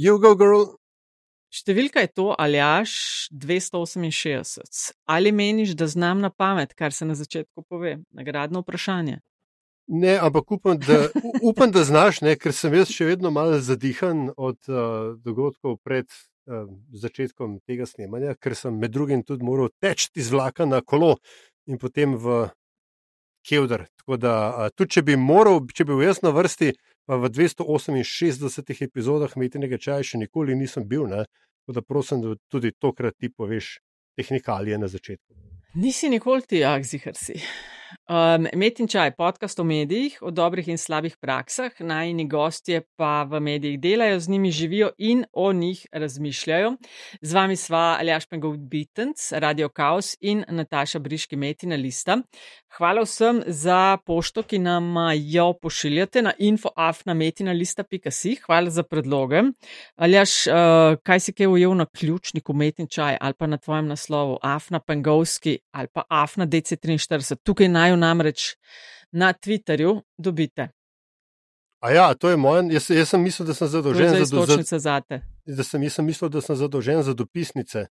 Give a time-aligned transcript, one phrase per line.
[0.00, 0.62] You go, girl.
[1.52, 2.92] Številka je to, Aljaš
[3.36, 4.94] 268.
[5.04, 7.98] Ali meniš, da znam na pamet, kar se na začetku pove?
[8.16, 9.18] Nagradno vprašanje.
[9.92, 11.10] Ne, ampak upam, da,
[11.50, 16.08] upam, da znaš, ne, ker sem jaz še vedno malo zadihan od uh, dogodkov pred
[16.08, 16.64] uh,
[16.96, 21.18] začetkom tega snemanja, ker sem med drugim tudi moral teči iz vlaka na kolo
[21.68, 22.46] in potem v
[23.44, 23.90] Kevdar.
[24.00, 26.72] Tako da, uh, tudi če bi moral, če bi bil jaz na vrsti,
[27.10, 31.08] pa v 268 epizodah Metinega čaja še nikoli nisem bil.
[31.10, 31.24] Ne,
[31.66, 33.80] tako da prosim, da tudi tokrat ti poveš
[34.14, 35.34] tehnikalije na začetku.
[35.74, 37.34] Nisi nikoli ti, ah, zihar si.
[38.10, 43.38] Um, Metin čaj, podcast o medijih, o dobrih in slabih praksah, najni gostje pa v
[43.40, 46.72] medijih delajo, z njimi živijo in o njih razmišljajo.
[47.22, 52.18] Z vami sva Aljaš Pengov Bitens, Radio Chaos in Nataša Briški Metina Lista.
[52.78, 58.36] Hvala vsem za pošto, ki nam jo pošiljate na infoafnametinalista.si.
[58.46, 59.42] Hvala za predloge.
[59.96, 60.54] Aljaš, uh,
[61.02, 65.58] kaj si kaj ujel na ključniku Metin čaj ali pa na tvojem naslovu Afna Pengovski
[65.70, 67.36] ali pa Afna DC43.
[67.42, 68.54] Tukaj naj namreč
[69.12, 70.70] na Twitterju dobite.
[71.80, 72.68] A ja, to je moj.
[72.72, 74.78] Jaz, jaz sem mislil, da sem zadolžen za dopisnice.
[74.78, 75.00] Za,
[75.46, 77.86] da sem, jaz sem mislil, da sem zadolžen za dopisnice.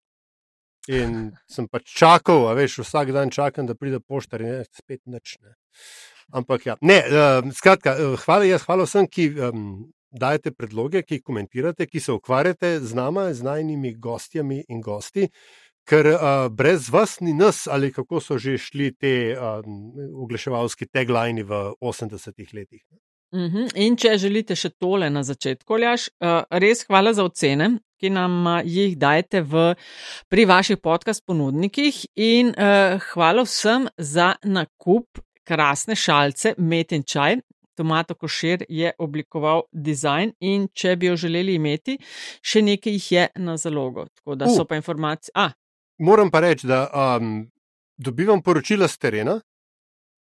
[0.89, 5.57] In sem pač čakal, veš, vsak dan čakam, da pride poštar in ne, spet nečne.
[6.33, 9.67] Ampak ja, ne, uh, skratka, hvala, jaz hvala vsem, ki um,
[10.13, 15.29] dajete predloge, ki komentirate, ki se ukvarjate z nama, z najnimi gostjami in gosti.
[15.89, 16.21] Ker uh,
[16.53, 19.65] brez vas ni nas, ali kako so že šli te uh,
[20.23, 22.83] oglaševalski taglini v 80-ih letih.
[23.33, 23.73] Uh mhm, -huh.
[23.75, 28.47] In če želite še tole na začetku, Ljaš, uh, res hvala za ocene, ki nam
[28.47, 29.75] uh, jih dajete v,
[30.29, 32.07] pri vaših podcast ponudnikih.
[32.17, 35.07] In uh, hvala vsem za nakup
[35.45, 37.37] krasne šalce Metin čaj.
[37.77, 41.99] Tomato Košir je oblikoval dizajn in če bi jo želeli imeti,
[42.43, 44.07] še nekaj jih je na zalogo.
[44.15, 44.57] Tako da uh.
[44.57, 45.33] so pa informacije.
[45.35, 45.53] Ah,
[45.99, 47.51] moram pa reči, da um,
[47.97, 49.41] dobivam poročila z terena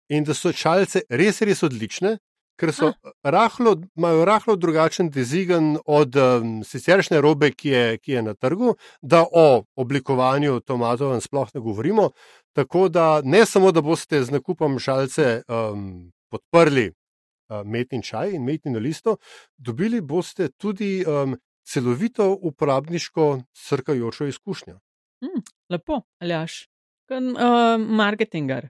[0.10, 2.18] in da so čalce res, res odlične,
[2.60, 2.92] ker so
[3.24, 8.76] rahlo, imajo rahlo drugačen dizajn od um, siceršnje robe, ki je, ki je na trgu,
[9.02, 12.10] da o oblikovanju tomatov sploh ne govorimo.
[12.58, 18.44] Tako da ne samo, da boste z nakupom šalce um, podprli uh, metin čaj in
[18.44, 19.18] metin listo,
[19.58, 24.80] dobili boste tudi um, celovito uporabniško srkajočo izkušnjo.
[25.26, 25.42] Mm,
[25.74, 26.66] lepo, aljaš,
[27.10, 28.70] kot uh, marketinger.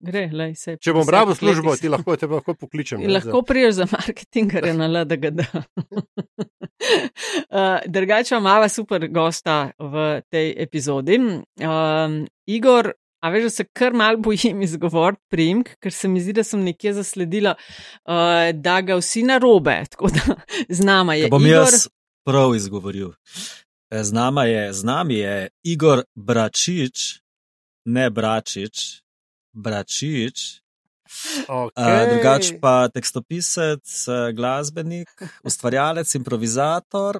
[0.00, 3.02] Gre, lej, se, Če bom rabo službo, ti lahko te lahko pokličem.
[3.16, 5.44] Lahko priješ za marketingerje na LDGD.
[5.52, 5.60] uh,
[7.94, 11.20] Drugače, imamo super gosta v tej epizodi.
[11.20, 12.16] Um,
[12.48, 16.44] Igor, a veš, da se kar mal bojim izgovoriti primk, ker se mi zdi, da
[16.48, 17.52] sem nekje zasledila,
[18.08, 21.28] uh, da ga vsi narobe, tako da z nama je.
[21.28, 21.90] Da bom Igor, jaz
[22.24, 23.12] prav izgovoril.
[23.90, 24.12] Z,
[24.46, 27.18] je, z nami je Igor Bračič,
[27.84, 29.02] ne Bračič,
[29.50, 30.62] Bračič.
[31.50, 32.06] Okay.
[32.06, 33.82] Drugač pa tekstopisec,
[34.30, 35.10] glasbenik,
[35.42, 37.18] ustvarjalec, improvizator,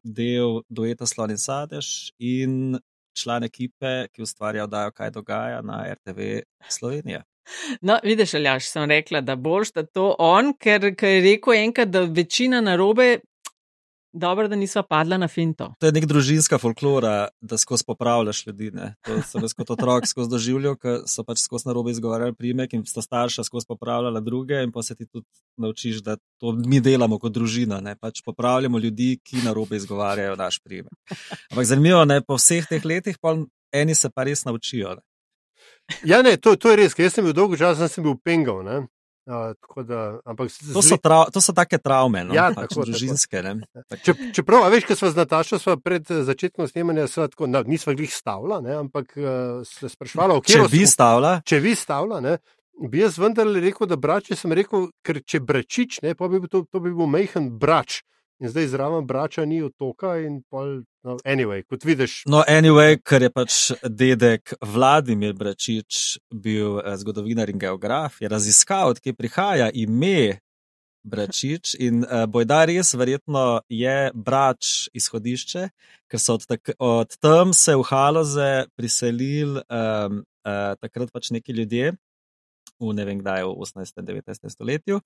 [0.00, 2.80] del dueta Slon in Sadež in
[3.12, 6.40] član ekipe, ki ustvarja oddajo, kaj dogaja na RTV
[6.72, 7.20] Slovenija.
[7.84, 11.58] No, vidiš, ali jaš sem rekla, da boš da to on, ker, ker je rekel
[11.66, 13.18] enkrat, da večina narobe
[14.12, 15.68] Dobro, da nismo padli na finto.
[15.78, 18.70] To je nek družinska folklora, da skozi popravljaš ljudi.
[18.74, 18.94] Ne?
[19.06, 22.82] To sem jaz kot otrok skozi doživljal, ker so pač skozi narobe izgovarjali primek in
[22.90, 25.26] sta starša skozi popravljala druge in pa se ti tudi
[25.62, 27.78] naučiš, da to mi delamo kot družina.
[27.80, 27.94] Ne?
[28.00, 30.94] Pač popravljamo ljudi, ki narobe izgovarjajo naš primek.
[31.52, 33.36] Ampak zanimivo je, po vseh teh letih pa
[33.72, 34.96] eni se pa res naučijo.
[34.98, 35.06] Ne?
[36.04, 38.64] Ja, ne, to, to je res, ker jaz sem bil dolgo časa, sem bil pengal.
[39.30, 42.34] Uh, da, ampak, to, so tra, to so take travme, no?
[42.34, 43.42] ja, pač tako, družinske.
[44.02, 47.06] Če, čeprav, veš, kaj smo z Natašo sva pred eh, začetkom snemanja,
[47.70, 48.74] nismo jih stavila, ne?
[48.80, 51.36] ampak uh, se sprašvala, če bi stavila.
[51.46, 52.40] Če bi stavila, ne?
[52.90, 56.64] bi jaz vendarle rekel, da brač, če sem rekel, ker če bračič, ne, bi to,
[56.66, 58.00] to bi bil mehen brač.
[58.40, 60.14] In zdaj zraven brača ni otoka
[60.48, 60.80] pol.
[61.04, 62.22] No, anyway, kot vidiš.
[62.28, 68.92] No, anyway, ker je pač dedek Vladimir Bračič bil eh, zgodovinar in geograf, je raziskal,
[68.92, 70.40] odkje prihaja ime
[71.04, 75.68] Bračič in uh, bojda res verjetno je Brač izhodišče,
[76.12, 81.56] ker so od, tak, od tam se v Haloze priselili um, uh, takrat pač neki
[81.56, 81.94] ljudje,
[82.80, 84.00] v ne vem kdaj, v 18.
[84.00, 84.48] in 19.
[84.52, 85.00] stoletju,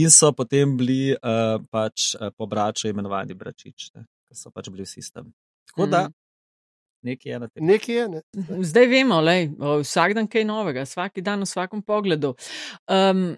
[0.00, 4.88] in so potem bili uh, pač uh, po braču imenovani bračič, ker so pač bili
[4.88, 5.32] vsi tam.
[5.70, 6.06] Tako da.
[6.08, 6.16] Mm.
[7.02, 7.64] Nekje je na tem.
[7.64, 8.08] Nekje je.
[8.08, 8.20] Ne.
[8.60, 12.34] Zdaj vemo, lej, vsak dan kaj novega, vsak dan v vsakem pogledu.
[12.84, 13.30] Um,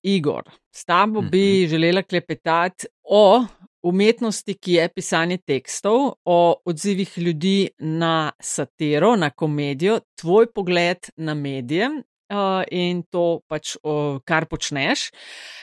[0.00, 3.44] Igor, s tabo bi želela klepetati o
[3.82, 11.34] umetnosti, ki je pisanje tekstov, o odzivih ljudi na satiro, na komedijo, tvoj pogled na
[11.34, 11.90] medije.
[12.30, 15.08] Uh, in to pač, uh, kar počneš.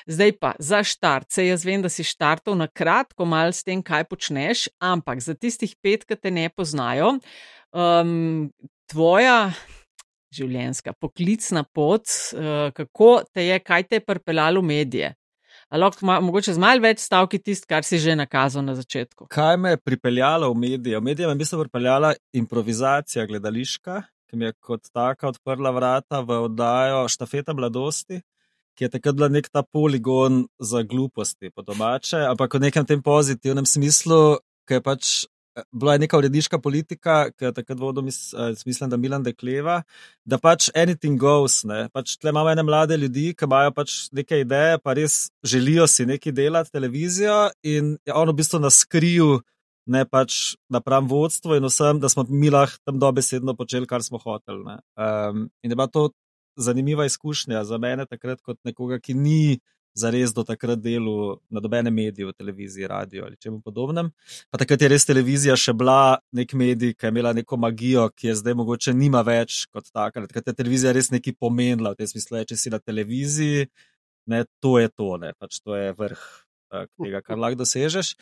[0.04, 4.04] Zdaj pa za štartce, jaz vem, da si štartov na kratko, malo s tem, kaj
[4.12, 7.22] počneš, ampak za tistih pet, ki te ne poznajo,
[7.72, 8.52] um,
[8.92, 9.54] tvoja
[10.36, 12.04] življenjska, poklicna pot,
[12.36, 15.14] uh, kako te je, kaj te je pripeljalo v medije.
[15.72, 19.28] Lahko mogoče z malce več stavki tisto, kar si že nakazal na začetku.
[19.32, 21.00] Kaj me je pripeljalo v medije?
[21.00, 26.22] V medije me je mislim pripeljala improvizacija gledališka, ki mi je kot taka odprla vrata
[26.22, 28.22] v oddajo Štafeta mladosti,
[28.78, 33.02] ki je takrat bila nek ta poligon za gluposti po domače, ampak v nekem tem
[33.02, 34.38] pozitivnem smislu,
[34.68, 35.26] ki je pač
[35.72, 38.04] bila je neka uredniška politika, ki je takrat vodil,
[38.66, 39.82] mislim, da Milan Dekleva,
[40.26, 41.64] da pač anything goes.
[41.66, 41.88] Ne?
[41.94, 46.06] Pač tle imamo ene mlade ljudi, ki imajo pač neke ideje, pa res želijo si
[46.06, 49.40] nekaj delati televizijo in je ono v bistvu na skriju,
[49.88, 54.20] ne pač napram vodstvu in vsem, da smo mi lahko tam dobesedno počeli, kar smo
[54.22, 54.78] hoteli.
[54.96, 56.10] Um, in je bila to
[56.58, 59.60] zanimiva izkušnja za mene takrat kot nekoga, ki ni
[59.98, 64.12] zares do takrat delu na dobenem mediju, televiziji, radio ali čemu podobnem.
[64.52, 68.32] Pa takrat je res televizija še bila nek medij, ki je imela neko magijo, ki
[68.32, 70.30] je zdaj mogoče nima več kot takrat.
[70.30, 73.68] Takrat je televizija res nekaj pomenila v tem smislu, če si na televiziji,
[74.30, 76.24] ne, to je to, ne, pač to je vrh
[76.74, 78.14] uh, tega, kar lahko dosežeš.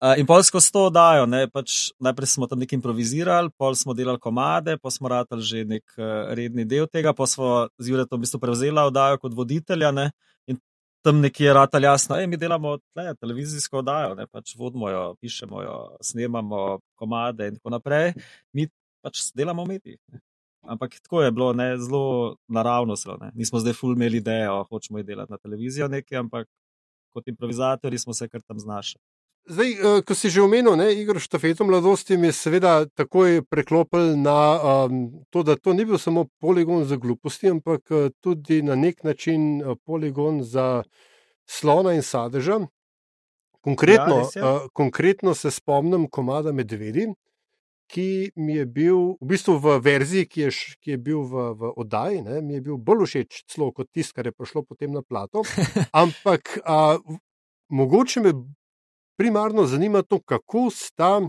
[0.00, 3.92] Uh, in polsko s to dajo, ne, pač najprej smo tam nekaj improvizirali, pol smo
[3.92, 8.16] delali komade, pa smo ratali že nek uh, redni del tega, pa smo z Juretom
[8.16, 10.08] v bistvu prevzeli oddajo kot voditelja, ne,
[11.02, 15.62] tam nekje rata jasno, da mi delamo tle, televizijsko oddajo, ne pač vodimo jo, pišemo
[15.62, 18.12] jo, snemamo komade in tako naprej.
[18.52, 18.68] Mi
[19.02, 20.00] pač delamo v medijih.
[20.60, 22.96] Ampak tako je bilo, ne, zelo naravno.
[22.96, 23.30] Se, ne.
[23.34, 26.48] Nismo zdaj ful imeli idejo, hočemo delati na televizijo nekaj, ampak
[27.14, 29.00] kot improvizatori smo se kar tam znašli.
[29.50, 34.14] Zdaj, uh, ko si že omenil, ne, igro štafeto mladosti, mi je seveda takoj preklopil
[34.14, 34.36] na
[34.86, 39.02] um, to, da to ni bil samo poligon za gluposti, ampak uh, tudi na nek
[39.02, 40.82] način uh, poligon za
[41.50, 42.60] slona in sadeža.
[43.60, 47.08] Konkretno, ja, uh, konkretno se spomnim komada Medvedi,
[47.90, 51.72] ki mi je bil v bistvu v verziji, ki je, ki je bil v, v
[51.74, 55.02] oddaji, ne, mi je bil bolj všeč celo kot tisto, kar je prišlo potem na
[55.02, 55.42] plato.
[56.06, 57.02] Ampak uh,
[57.74, 58.34] mogoče me
[59.20, 61.20] primarno zanima to, kako sta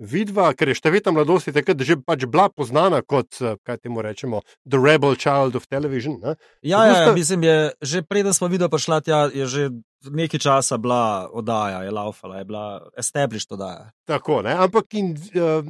[0.00, 4.40] vidva, ker je števeta mladosti takrat že pač bila poznana kot, eh, kaj temu rečemo,
[4.68, 6.18] The Rebel Child of Television.
[6.20, 6.36] Ne?
[6.60, 7.08] Ja, ja, sta...
[7.08, 9.62] ja, mislim, je, že preden smo videli prišla tja, je že
[10.04, 12.66] nekaj časa bila oddaja, je laufala, je bila
[12.96, 13.88] established oddaja.
[14.04, 14.52] Tako, ne?
[14.56, 15.64] ampak in, uh,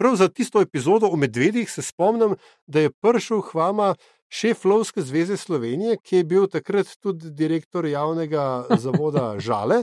[0.00, 2.36] prav za tisto epizodo o medvedih se spomnim,
[2.66, 3.94] da je prišel k vama.
[4.30, 9.82] Šef Lovske zveze Slovenije, ki je bil takrat tudi direktor javnega zavoda Žale,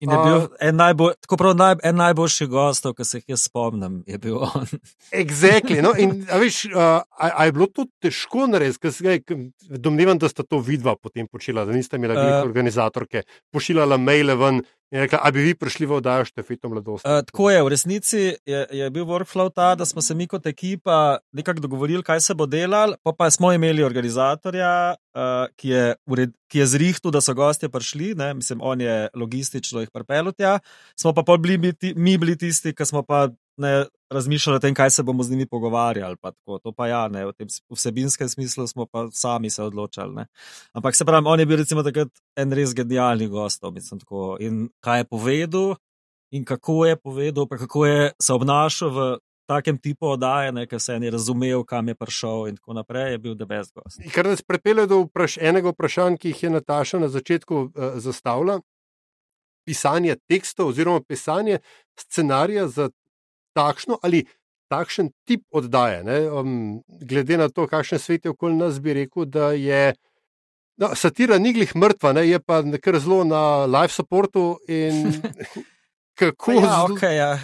[0.00, 4.00] In je bil uh, en, najbolj, prav, naj, en najboljši gost, ki se jih spomnim,
[4.06, 4.66] je bil on.
[5.12, 5.92] exactly, no?
[5.98, 9.50] in, a, viš, uh, a, a je bilo to težko narediti?
[9.68, 14.62] Domnevam, da sta to vidva potem počela, da niste imeli uh, organizatorke, pošiljala maile ven.
[14.90, 17.06] Rekla, a bi vi prišli v oddajo štefeto mladosti?
[17.06, 20.46] Uh, tako je, v resnici je, je bil workflow ta, da smo se mi kot
[20.50, 25.84] ekipa nekako dogovorili, kaj se bo delal, pa, pa smo imeli organizatorja, uh, ki, je
[26.10, 28.32] ured, ki je zrihtu, da so gostje prišli, ne?
[28.34, 30.58] mislim, on je logistično jih pripeljal tja,
[30.98, 33.28] smo pa bili mi bili tisti, ki smo pa
[33.60, 36.16] ne razmišljali o tem, kaj se bomo z njimi pogovarjali.
[36.20, 40.14] Pa to pa ja, ne, v tem vsebinskem smislu smo pa sami se odločali.
[40.14, 40.26] Ne.
[40.72, 44.36] Ampak se pravi, on je bil recimo takrat en res genialni gost, mislim tako.
[44.40, 45.74] In kaj je povedal,
[46.34, 49.10] in kako je povedal, pa kako je se obnašal v.
[49.50, 53.32] Takem tipu oddaje, ker se je razumel, kam je prišel, in tako naprej, je bil
[53.34, 53.98] debes gost.
[54.14, 58.60] Kar nas pripelje do vpraš enega vprašanja, ki jih je Nataša na začetku uh, zastavila:
[59.66, 61.58] pisanje tekstov oziroma pisanje
[61.98, 62.90] scenarija za
[63.56, 64.24] takšno ali
[64.70, 66.04] takšen tip oddaje.
[66.30, 69.94] Um, glede na to, kakšen svet je okoli nas, bi rekel, da je
[70.80, 72.28] no, satira ni glih mrtva, ne?
[72.28, 74.58] je pa nekaj zelo na live supportu.
[74.68, 75.10] In,
[76.20, 76.96] kako ja, zlo...
[76.96, 77.38] okay, ja.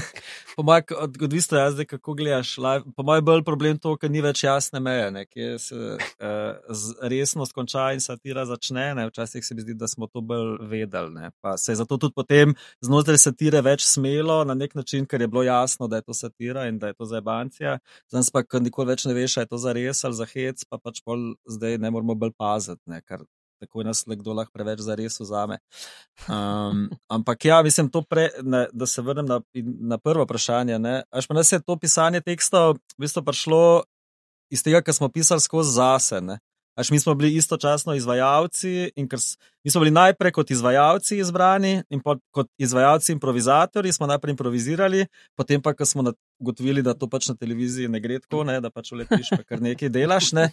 [0.56, 0.84] po mojem,
[1.22, 2.54] odvisno je zdaj, kako gledaš.
[2.96, 5.24] Po mojem, bolj problem to, ker ni več jasne meje, ne?
[5.26, 8.90] kje se uh, resnost konča in satira začne.
[8.94, 9.06] Ne?
[9.08, 11.14] Včasih se mi zdi, da smo to bolj vedeli.
[11.14, 11.32] Ne?
[11.40, 15.28] Pa se je zato tudi potem znotraj satire več smelo na nek način, ker je
[15.28, 17.78] bilo jasno, da je to satira in da je to za ebancija.
[18.12, 20.78] Zdaj pa, ker nikoli več ne veš, je to za res ali za hec, pa
[20.78, 22.82] pač pol zdaj ne moramo bolj paziti.
[22.86, 23.00] Ne?
[23.02, 23.24] Ker
[23.60, 25.60] tako nas kdo lahko preveč za res vzame.
[26.26, 29.40] Um, ampak ja, mislim, pre, ne, da se vrnem na,
[29.94, 30.80] na prvo vprašanje.
[31.10, 33.62] Až pa nas je to pisanje tekstov v bistvu prišlo
[34.50, 36.20] iz tega, kar smo pisali skozi zase.
[36.20, 36.40] Ne?
[36.80, 39.20] Až mi smo bili istočasno izvajalci in ker
[39.64, 42.00] mi smo bili najprej kot izvajalci izbrani in
[42.30, 47.34] kot izvajalci improvizatori smo najprej improvizirali, potem pa, ko smo ugotovili, da to pač na
[47.36, 50.46] televiziji ne gre tako, ne, da pač uletiš, pa kar nekaj delaš, ne,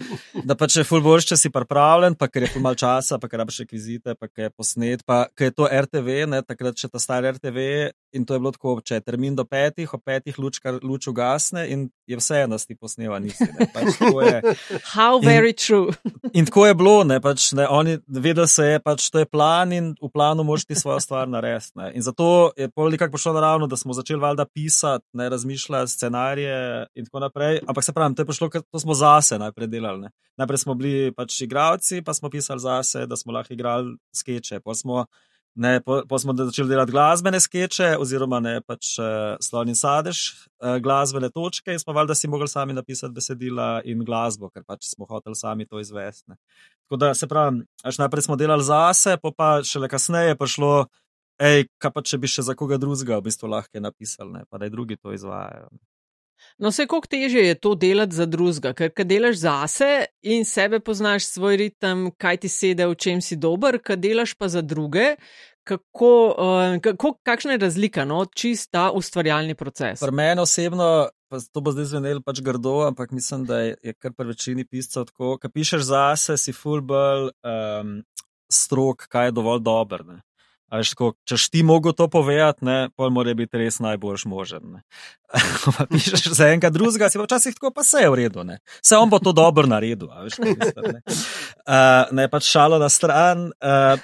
[0.43, 3.29] da pač je full boljš, če si pripravljen, pa ker je full mal časa, pa
[3.31, 6.91] ker rabiš rekvizite, pa ker je posnet, pa ker je to RTV, ne, takrat še
[6.91, 10.35] ta star RTV in to je bilo tako, če je termin do petih, o petih
[10.39, 13.47] luč, kar luč ugasne in je vse eno, ti posneva nisi.
[13.47, 13.99] Ne, pač
[14.93, 15.95] How very in, true.
[16.33, 19.73] In tako je bilo, ne, pač, ne, oni vedeli se je, pač to je plan
[19.73, 21.71] in v planu moš ti svojo stvar narediti.
[21.93, 27.05] In zato je nekako prišlo naravno, da smo začeli valjda pisati, ne razmišljati scenarije in
[27.05, 27.59] tako naprej.
[27.67, 30.01] Ampak se pravi, to je prišlo, ker smo zase najprej delali.
[30.01, 30.09] Ne.
[30.37, 34.59] Najprej smo bili pač igravci, pa smo pisali zase, da smo lahko igrali skeče.
[34.59, 35.05] Pa smo,
[35.57, 40.21] ne, po, po smo začeli delati glasbene skeče, oziroma ne pač uh, slon in sadež,
[40.61, 44.91] uh, glasbene točke, in smo valjda si mogli sami napisati besedila in glasbo, ker pač
[44.91, 46.37] smo hoteli sami to izvesti.
[46.85, 50.87] Tako da se pravi, najprej smo delali zase, pa pa šele kasneje prišlo
[51.41, 54.45] hej, kaj pa če bi še za koga drugega v bistvu lahko napisali, ne?
[54.49, 55.69] pa da drugi to izvajajo.
[56.57, 59.89] No, vse koliko teže je to delati za drugega, ker kaj delaš zase
[60.21, 64.49] in sebe poznaš svoj ritem, kaj ti sede, v čem si dober, kaj delaš pa
[64.49, 65.15] za druge.
[65.67, 69.99] Kako, uh, kako, kakšna je razlika, no, čista ustvarjalni proces?
[69.99, 73.93] Pri meni osebno, pa to bo zdaj zvenelo pač grdo, ampak mislim, da je, je
[73.93, 75.35] kar pri večini piscev tako.
[75.41, 77.99] Kaj pišeš zase, si fullball um,
[78.47, 80.05] strok, kaj je dovolj dober.
[80.07, 80.21] Ne?
[80.67, 84.81] Veš, tako, če ti mogo to povedati, ne, pol mora biti res najboljš možen.
[85.77, 88.45] Pa pišeš za enega drugega, si pa včasih tako, pa vse je v redu.
[88.47, 88.61] Ne.
[88.79, 90.07] Vse on bo to dobro naredil.
[90.23, 91.01] Veš, mislim, ne.
[91.67, 93.49] Uh, ne pač šalo na stran.
[93.59, 93.99] Uh,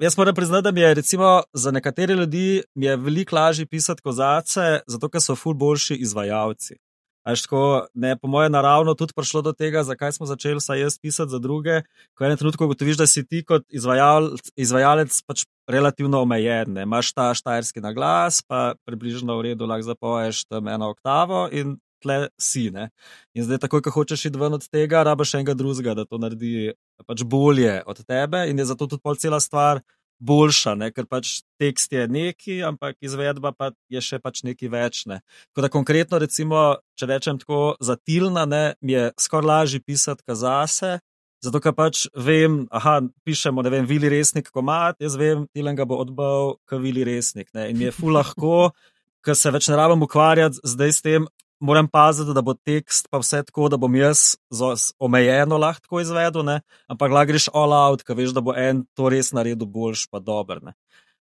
[0.00, 5.08] jaz moram priznati, da mi je recimo, za nekatere ljudi veliko lažje pisati kozace, zato
[5.08, 6.76] ker so ful boljši izvajalci.
[7.26, 11.30] Tako, ne, po mojem, naravno tudi prišlo do tega, zakaj smo začeli vsaj jaz pisati
[11.30, 11.80] za druge.
[12.14, 16.70] Ko je en trenutek ugotoviš, da si ti kot izvajal, izvajalec pač relativno omejen.
[16.78, 16.84] Ne.
[16.86, 22.28] Imaš ta štajerski naglas, pa približno v redu lahko zapoješ tam eno oktavo in tle
[22.38, 22.70] si.
[22.70, 22.92] Ne.
[23.34, 26.76] In zdaj, takoj, ko hočeš iti ven od tega, rabaš enega drugega, da to naredi
[27.10, 29.82] pač bolje od tebe in je zato tudi pol cela stvar
[30.18, 30.90] boljša, ne?
[30.94, 35.04] ker pač tekst je neki, ampak izvedba pa je še pač neki več.
[35.10, 35.20] Ne?
[35.52, 36.62] Tako da konkretno, recimo,
[36.98, 40.98] če rečem tako, za tilna, ne, mi je skoraj lažje pisati kazase.
[41.44, 45.84] Zato, ker pač vem, da pišemo, ne vem, vili resnik komat, jaz vem, tilen ga
[45.86, 47.52] bo odbal, kot vili resnik.
[47.54, 47.68] Ne?
[47.70, 48.70] In mi je fu lahko,
[49.26, 51.28] ker se več ne rabim ukvarjati zdaj s tem,
[51.60, 54.36] moram paziti, da bo tekst pa vse tako, da bom jaz
[54.98, 56.60] omejeno lahko izvedel, ne?
[56.88, 60.20] ampak lahko greš all out, ker veš, da bo en to res naredil boljš, pa
[60.20, 60.60] dober.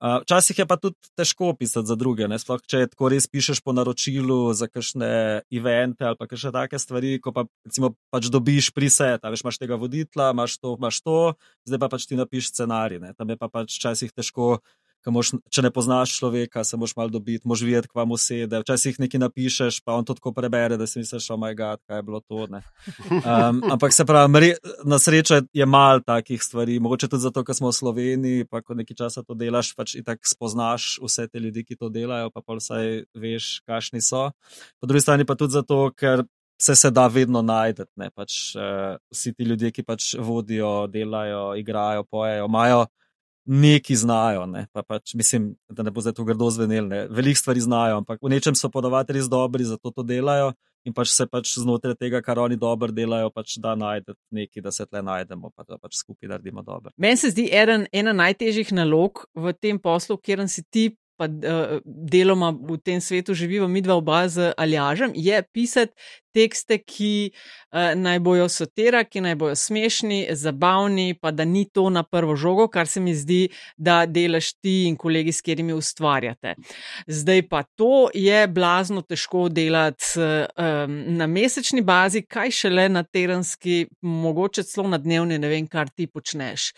[0.02, 2.38] Včasih uh, je pa tudi težko pisati za druge, ne?
[2.38, 7.18] sploh če tako res pišeš po naročilu za kakšne evente ali pa kakšne take stvari,
[7.22, 11.18] ko pa recimo pač dobiš priset, veš, imaš tega voditla, imaš to, imaš to,
[11.70, 13.14] zdaj pa pač ti napiš scenarij, ne?
[13.14, 14.58] tam je pa pač včasih težko
[15.10, 18.60] moš, če ne poznaš človeka, se moš malo dobiti, moš videti, kva mu sede.
[18.62, 21.98] Včasih nekaj napišeš, pa on to tako prebere, da si misliš, oh moj bog, kaj
[21.98, 22.46] je bilo to.
[22.46, 24.54] Um, ampak se pravi,
[24.84, 28.78] na srečo je malo takih stvari, mogoče tudi zato, ker smo v Sloveniji, pa ko
[28.78, 32.44] nekaj časa to delaš, pač in tako spoznaš vse te ljudi, ki to delajo, pa
[32.46, 34.30] pa vsaj veš, kakšni so.
[34.80, 36.26] Po drugi strani pa tudi zato, ker.
[36.62, 37.82] Vse se da vedno najti.
[38.14, 42.84] Pač, uh, vsi ti ljudje, ki pač vodijo, delajo, igrajo, pojejo, imajo
[43.44, 44.46] neki znajo.
[44.46, 44.66] Ne?
[44.72, 46.88] Pa pač, mislim, da ne bo zdaj to grdo zvenel.
[47.10, 50.52] Veliko stvari znajo, ampak v nečem so podavatelji res dobri, zato to delajo.
[50.82, 54.72] In pač se pač znotraj tega, kar oni dobro delajo, pač da najdemo nekaj, da
[54.74, 56.90] se tle najdemo, pa da pač skupaj naredimo dobro.
[56.98, 61.78] Meni se zdi eden, ena najtežjih nalog v tem poslu, kjer si ti pa uh,
[61.84, 65.92] deloma v tem svetu živiva, mi dva oba z Aljažem, je pisati
[66.32, 71.88] tekste, ki uh, naj bojo sotera, ki naj bojo smešni, zabavni, pa da ni to
[71.90, 76.54] na prvo žogo, kar se mi zdi, da delaš ti in kolegi, s katerimi ustvarjate.
[77.06, 83.86] Zdaj pa to je blazno težko delati um, na mesečni bazi, kaj šele na terenski,
[84.00, 86.72] mogoče celo na dnevni, ne vem, kar ti počneš.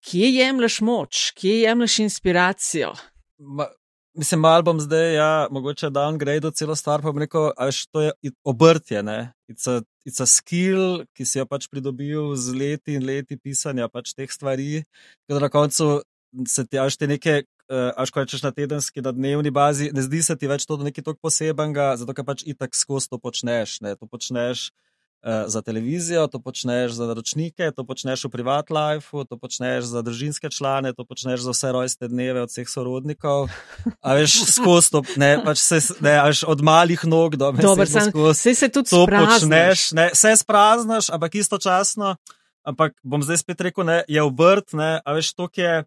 [0.00, 2.94] Kje jemliš moč, kje jemliš inspiracijo?
[3.40, 3.66] Ma,
[4.14, 8.12] mislim, malo bom zdaj, ja, mogoče downgrade celo stvar, pa bom rekel, až to je
[8.44, 9.32] obrtje, ne.
[9.48, 13.88] It's a, it's a skill, ki si jo pač pridobil z leti in leti pisanja
[13.88, 14.84] pač teh stvari,
[15.28, 16.02] da na koncu
[16.46, 17.42] se ti až te neke.
[17.70, 20.74] Uh, až ko rečeš na tedenski, na dnevni bazi, ne zdi se ti več to
[20.74, 23.76] nekaj tako posebenega, zato ker pač itak skozi to počneš.
[23.86, 23.94] Ne?
[23.94, 24.89] To počneš Eh,
[25.22, 30.48] za televizijo, to počneš za naročnike, to počneš v privat lifeu, to počneš za družinske
[30.48, 33.52] člane, to počneš za vse rojste dneve od vseh sorodnikov.
[34.00, 37.68] A veš, skozi to, ne, pač se, ne, až od malih nog do mesta.
[37.68, 39.44] Dobro, sem, se, se tudi to spraznaš.
[39.44, 42.16] počneš, ne, vse spraznaš, ampak istočasno.
[42.64, 45.84] ampak bom zdaj spet rekel, ne, je obrt, ne, a veš, to je,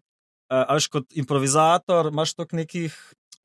[0.50, 2.94] a veš, kot improvizator, imaš toliko nekih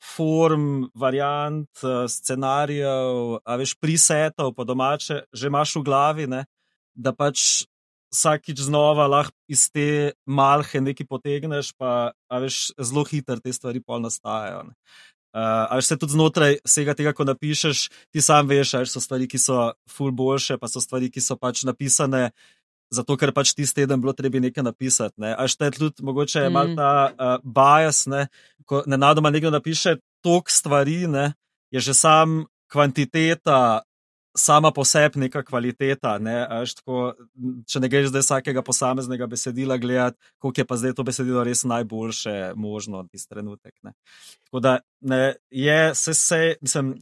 [0.03, 1.69] form, variant,
[2.07, 6.45] scenarijev, a veš, prisetov, po domače, že imaš v glavi, ne,
[6.95, 7.65] da pač
[8.09, 14.01] vsakič znova lahko iz te malhe nekaj potegneš, pa veš, zelo hitro te stvari pol
[14.01, 14.65] nastajajo.
[14.71, 14.77] Ne.
[15.29, 19.27] Uh, ali se tudi znotraj vsega tega, ko napišeš, ti sam veš, ali so stvari,
[19.29, 22.31] ki so ful boljše, pa so stvari, ki so pač napisane,
[22.91, 25.15] zato ker pač tisti teden bilo treba nekaj napisati.
[25.21, 25.33] Ne.
[25.37, 26.53] Ali šte tudi mogoče mm.
[26.53, 28.27] malo ta uh, bias, ne,
[28.65, 31.33] ko nenadoma nekdo napiše tok stvari, ne,
[31.71, 33.81] je že sam kvantiteta
[34.37, 36.17] sama po sebi neka kvaliteta.
[36.21, 36.45] Ne?
[36.75, 37.13] Tako,
[37.67, 41.63] če ne greš zdaj vsakega posameznega besedila gledati, koliko je pa zdaj to besedilo res
[41.63, 43.73] najboljše možno tisti trenutek.
[43.83, 43.93] Ne?
[44.47, 46.93] Tako da ne, je vse, vse, mislim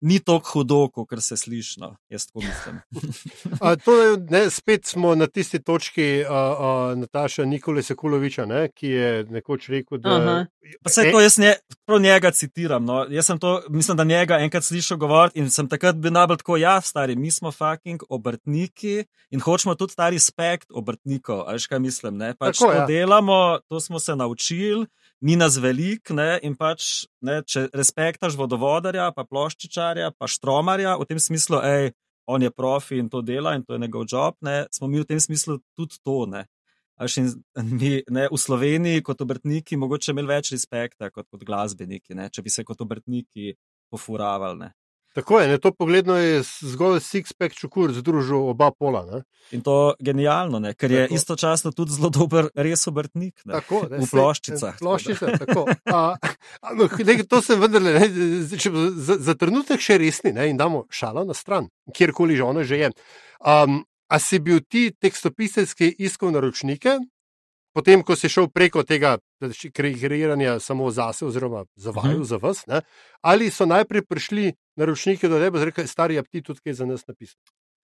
[0.00, 1.80] ni tako hudo, kot se sliši.
[1.80, 2.80] No, jaz tako mislim.
[3.60, 3.92] a, to,
[4.30, 9.68] ne, spet smo na tisti točki, a, a, Nataša Nikolaj Sekuloviča, ne, ki je nekoč
[9.68, 10.46] rekel, da.
[10.86, 11.54] Vse to jaz ne,
[11.86, 12.84] prav njega citiram.
[12.84, 13.04] No.
[13.10, 16.56] Jaz sem to, mislim, da njega enkrat slišal govoriti in sem takrat bil najbolj tako,
[16.56, 21.44] ja, stari, mi smo fucking obrtniki in hočemo tudi ta respekt obrtnikov.
[21.46, 22.16] Ali kaj mislim?
[22.18, 22.34] Ne?
[22.34, 22.86] Pač tako, to ja.
[22.86, 24.86] delamo, to smo se naučili
[25.20, 31.08] ni nas velik, ne, in pač, ne, če respektaš vodovodarja, pa ploščičarja, pa štromarja, v
[31.08, 31.92] tem smislu, hej,
[32.28, 35.08] on je profi in to dela in to je njegov job, ne, smo mi v
[35.08, 36.26] tem smislu tudi to.
[36.28, 36.44] Ne.
[36.98, 37.30] In
[37.78, 42.42] mi ne, v Sloveniji, kot obrtniki, mogoče imeli več respekta kot, kot glasbeniki, ne, če
[42.42, 43.54] bi se kot obrtniki
[43.90, 44.68] pofuravali.
[45.18, 49.02] Tako je, ne, to pogledno je zgolj six-pack čukur združil oba pola.
[49.02, 49.22] Ne.
[49.50, 51.14] In to genialno, ne, ker je tako.
[51.14, 53.34] istočasno tudi zelo dober, res obrtnik.
[53.42, 54.78] Ne, tako, ne, v ploščicah.
[54.78, 55.66] Ploščice, tako.
[55.90, 56.14] A,
[56.62, 58.08] a, no, ne, to se vendarle, ne,
[58.62, 62.62] če za, za trenutek še resni ne, in damo šalo na stran, kjerkoli že ono
[62.62, 62.94] že je.
[63.42, 66.94] Um, a si bil ti tekstopisec, ki je iskal naročnike,
[67.78, 69.16] potem, ko si šel preko tega
[69.74, 72.22] kreiranja samo zase, oziroma za vaju, uh mhm.
[72.22, 72.28] -huh.
[72.28, 72.80] za vas, ne?
[73.22, 77.06] ali so najprej prišli naročniki do tebe in rekli: Stari, ti tudi kaj za nas
[77.06, 77.50] napisati.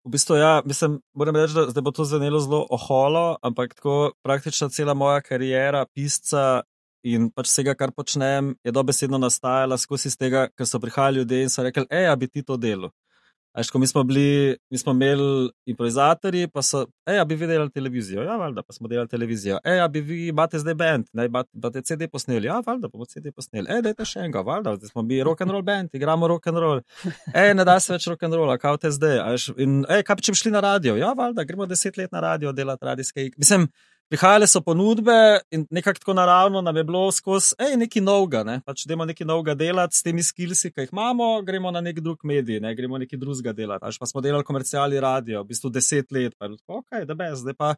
[0.06, 4.69] V bistvu, ja, mislim, moram reči, da bo to zanelo zelo oholo, ampak tako praktično
[4.69, 6.62] cela moja karijera pisca
[7.04, 11.50] in pač vsega, kar počnem, je dobesedno nastajala skozi tega, ker so prihajali ljudje in
[11.50, 12.91] so rekli: hej, a bi ti to delo.
[13.72, 18.24] Ko mi smo bili, mi smo imeli improvizatorji, pa so, hej, bi vi delali televizijo?
[18.26, 19.60] Ja, valjda, pa smo delali televizijo.
[19.66, 22.48] Hej, bi vi imate zdaj bend, ne, imate CD posneli?
[22.48, 23.70] Ja, valjda, bomo CD posneli.
[23.70, 26.58] Hej, dajte še enega, valjda, zdaj smo mi rock and roll band, igramo rock and
[26.58, 26.82] roll.
[27.36, 29.22] Hej, ne da se več rock and roll, kao te zdaj.
[29.54, 30.98] Hej, kaj pa če bi šli na radio?
[30.98, 33.30] Ja, valjda, gremo deset let na radio delati radijske.
[33.38, 33.70] Mislim,
[34.13, 38.60] prihajale so ponudbe in nekako tako naravno nam je bilo skozi, hej, nekaj novega, ne?
[38.65, 42.21] pač imamo nekaj novega delati s temi skilsi, ki jih imamo, gremo na nek drug
[42.23, 42.76] medij, ne?
[42.78, 43.89] gremo nekaj drugega delati.
[43.89, 47.17] Až pa smo delali komercialni radio, v bistvu deset let, pa je bilo, ok, da
[47.17, 47.73] bez, zdaj pa.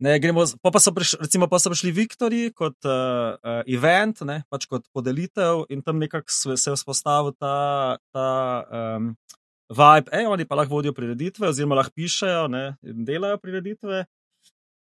[0.00, 4.22] Ne, gremo, pa, pa, so prišli, recimo, pa so prišli Viktori kot uh, uh, event,
[4.24, 8.28] ne, pač kot podelitev, in tam nekako se je vzpostavil ta, ta
[8.70, 9.16] um,
[9.68, 14.06] vibe, da oni pa lahko vodijo prireditve, oziroma lahko pišejo ne, in delajo prireditve.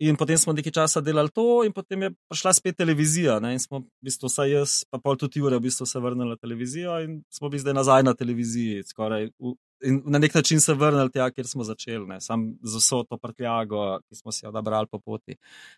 [0.02, 3.38] In potem smo nekaj časa delali to, in potem je prišla spet televizija.
[3.40, 3.52] Ne?
[3.54, 6.36] In smo, v bistvu, vsaj jaz, pa pol tudi Jure, v bistvu se vrnili na
[6.36, 9.54] televizijo in smo bili zdaj nazaj na televiziji, skoraj v,
[9.84, 12.20] in na nek način se vrnili tja, kjer smo začeli, ne?
[12.20, 15.36] sam z vso to prtljago, ki smo si jo odabrali po poti.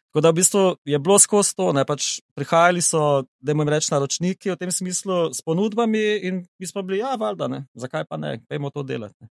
[0.09, 1.85] Tako da v bistvu je bilo skozi to, ne?
[1.85, 6.83] pač prihajali so, da jim reč naročniki v tem smislu s ponudbami in mi smo
[6.83, 9.29] bili, ja, valjda, ne, zakaj pa ne, pojmo to delati.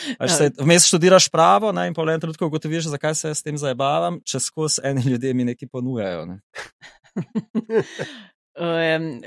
[0.62, 1.88] Vmes študiraš pravo ne?
[1.88, 5.44] in po enem trenutku ugotoviš, zakaj se s tem zabavam, če skozi eni ljudje mi
[5.52, 6.26] nekaj ponujajo.
[6.26, 6.40] Ne?
[8.56, 9.20] Um,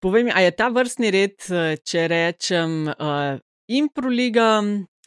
[0.00, 1.40] povej mi, a je ta vrstni red,
[1.80, 4.62] če rečem, uh, Improliga,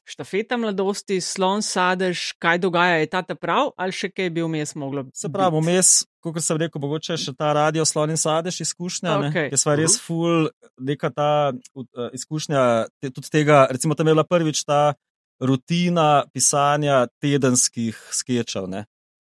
[0.08, 4.72] štafeta mladosti, slon sadež, kaj dogaja, je ta ta prav ali še kaj bi vmes
[4.80, 5.20] moglo biti?
[5.20, 5.92] Se pravi, vmes,
[6.24, 9.50] kot sem rekel, mogoče še ta radio slon in sadež izkušnja, okay.
[9.52, 10.48] ki je res ful,
[10.80, 12.64] neka ta uh, izkušnja
[13.04, 14.96] te, tudi tega, recimo tam je bila prvič ta
[15.44, 18.72] rutina pisanja tedenskih sketchov.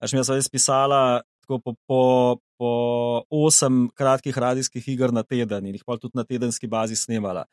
[0.03, 2.01] Až mi je res pisala tako po, po,
[2.56, 2.71] po
[3.27, 7.43] osem kratkih radijskih iger na teden in jih pa tudi na tedenski bazi snemala.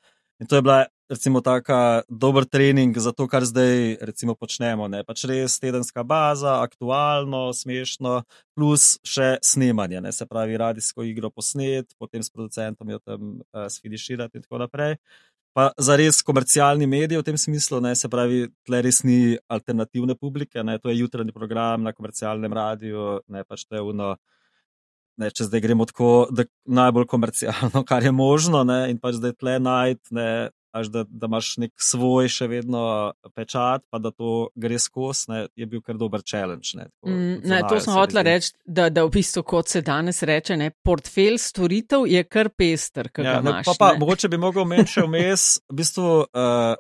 [0.41, 4.89] In to je bila, recimo, tako dober trening za to, kar zdaj recimo, počnemo.
[4.89, 5.03] Ne?
[5.05, 8.23] Pač res tedenska baza, aktualno, smešno,
[8.57, 10.13] plus še snemanje, ne?
[10.17, 14.97] se pravi, radijsko igro posnet, potem s producentom jo tam uh, sfiniširati in tako naprej.
[15.53, 17.93] Pa za res komercialni medij v tem smislu, ne?
[17.99, 20.79] se pravi, tle res ni alternativne publike, ne?
[20.81, 24.15] to je jutranji program na komercialnem radiju, ne pač to je uno
[25.21, 26.29] ne, če zdaj gremo tako
[26.65, 31.55] najbolj komercialno, kar je možno, ne, in pač zdaj tle najti až da, da imaš
[31.59, 32.83] nek svoj še vedno
[33.35, 36.75] pečat, pa da to gre skozi, je bil kar dober challenge.
[36.79, 40.23] Ne, tako, Mm, ne, to sem hotela reči, da, da v bistvu, kot se danes
[40.23, 43.11] reče, ne, portfelj storitev je kar pester.
[43.19, 44.03] Ja, ne, imaš, pa, pa, ne.
[44.05, 46.75] mogoče bi mogel omeniti še vmes, v bistvu, uh,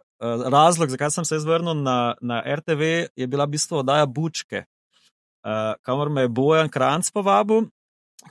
[0.54, 4.64] razlog, zakaj sem se jaz vrnil na, na RTV, je bila v bistvu oddaja Bučke,
[5.42, 7.66] uh, kamor me je Bojan Kranc povabil,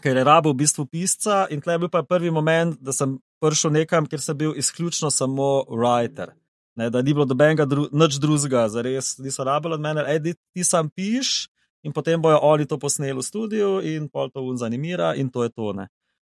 [0.03, 3.17] ker je rabo v bistvu pisca in tle je bil pa prvi moment, da sem
[3.41, 6.35] prišel nekam, kjer sem bil izključno samo writer.
[6.79, 10.63] Ne, da ni bilo dobenega dru, nič drugega, zares niso rabili od mene, edi ti
[10.63, 11.49] sam piš
[11.83, 15.43] in potem bojo oni to posneli v studiu in pol to un zanimira in to
[15.43, 15.73] je to.
[15.73, 15.87] Ne.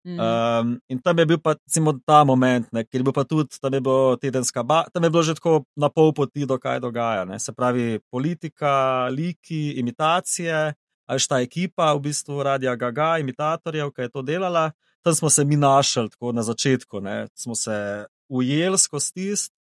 [0.06, 0.20] Mm.
[0.22, 3.58] Um, in tam je bil pa recimo, ta moment, ne, ker je bil pa tudi
[3.58, 6.80] tam je bilo tedenska, ba, tam je bilo že tako na pol poti, do kaj
[6.80, 7.26] dogaja.
[7.26, 7.40] Ne.
[7.42, 14.10] Se pravi, politika, liki, imitacije, ali šta ekipa, v bistvu Radia Gaga, imitatorjev, ki je
[14.10, 14.72] to delala.
[15.06, 17.28] Tam smo se mi našli tako na začetku, ne.
[17.36, 19.54] smo se ujeli skozi tist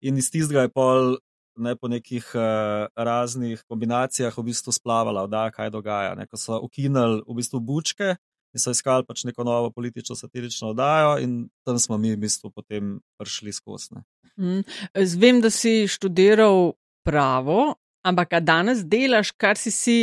[0.00, 1.16] in iz tistega je pol.
[1.52, 6.14] Ne, po nekih uh, raznih kombinacijah v bistvu splavala, da kaj dogaja.
[6.16, 6.24] Ne.
[6.26, 8.14] Ko so ukinili v bistvu bučke,
[8.52, 12.50] in so iskali pač neko novo politično satirično oddajo, in tam smo mi v bistvu
[12.50, 14.00] potem prišli skozi.
[14.40, 14.64] Mm.
[14.96, 16.72] Z- Vem, da si študiral
[17.04, 19.98] pravo, ampak danes delaš, kar si si,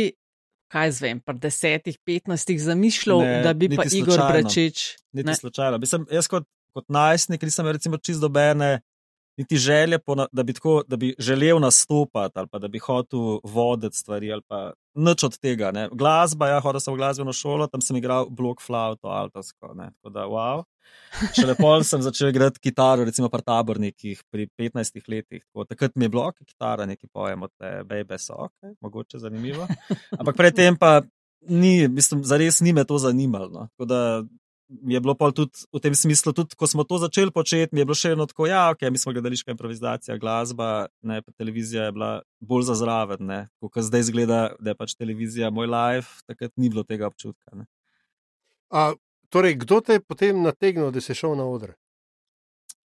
[0.70, 4.30] kaj zvem, pri desetih, petnajstih zamišljal, Ne, da bi pa niti Igor slučajno.
[4.30, 4.84] Bračič.
[5.12, 5.34] Niti Ne.
[5.34, 5.78] slučajno.
[5.78, 8.80] Mislim, jaz kot, kot najstnik nisem recimo čisto dobene.
[9.40, 13.40] Niti želje, po da bi, tako, da bi želel nastopati, ali pa da bi hotel
[13.44, 14.34] voditi stvari,
[14.94, 15.70] nič od tega.
[15.72, 15.88] Ne.
[15.92, 19.72] Glasba, ja, hodil sem v glasbeno šolo, tam sem igral blok flauto, altovsko.
[19.78, 19.90] Ne.
[19.96, 20.64] Tako da, wow.
[21.36, 25.44] Še lepo sem začel igrati kitaro, recimo pri tabornikih pri 15 letih.
[25.46, 27.54] Tako, takrat mi je bilo, ok, kitara, neki pojem od
[27.88, 29.68] bebe so, ok, mogoče zanimivo.
[30.18, 31.00] Ampak predtem pa
[31.48, 33.48] ni, mislim, zares ni me to zanimalo.
[33.48, 33.66] No.
[33.72, 34.00] Tako da
[34.70, 37.82] mi je bilo pol tudi v tem smislu, tudi ko smo to začeli početi, mi
[37.82, 41.88] je bilo še eno tako, ja, ok, mi smo gledališka improvizacija, glasba, ne, pa televizija
[41.88, 46.22] je bila bolj za zraven, ne, kot zdaj izgleda, da je pač televizija moj life,
[46.30, 47.50] takrat ni bilo tega občutka.
[47.58, 47.66] Ne.
[48.70, 48.92] A,
[49.34, 51.74] torej, kdo te je potem nategnil, da si šel na oder?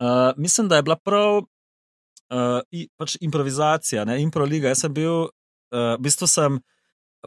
[0.02, 4.74] Uh, mislim, da je bila prav uh, i, pač improvizacija, ne, improliga.
[4.74, 6.58] Jaz sem bil, uh, v bistvu sem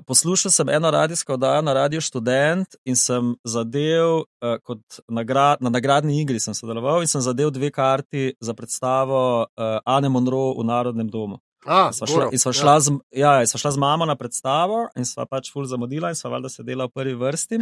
[0.07, 4.25] poslušal sem eno radijsko oddajo na Radio Student in sem zadev uh,
[4.63, 9.79] kot nagrad, na nagradni igri sem sodeloval in sem zadev dve karti za predstavo uh,
[9.85, 11.41] Ane Monroe v Narodnem domu.
[11.67, 15.05] A, In sva šla, sva šla, z, ja, sva šla z mamo na predstavo in
[15.05, 17.59] sva pač ful zamudila in sva valjda sedela v prvi vrsti.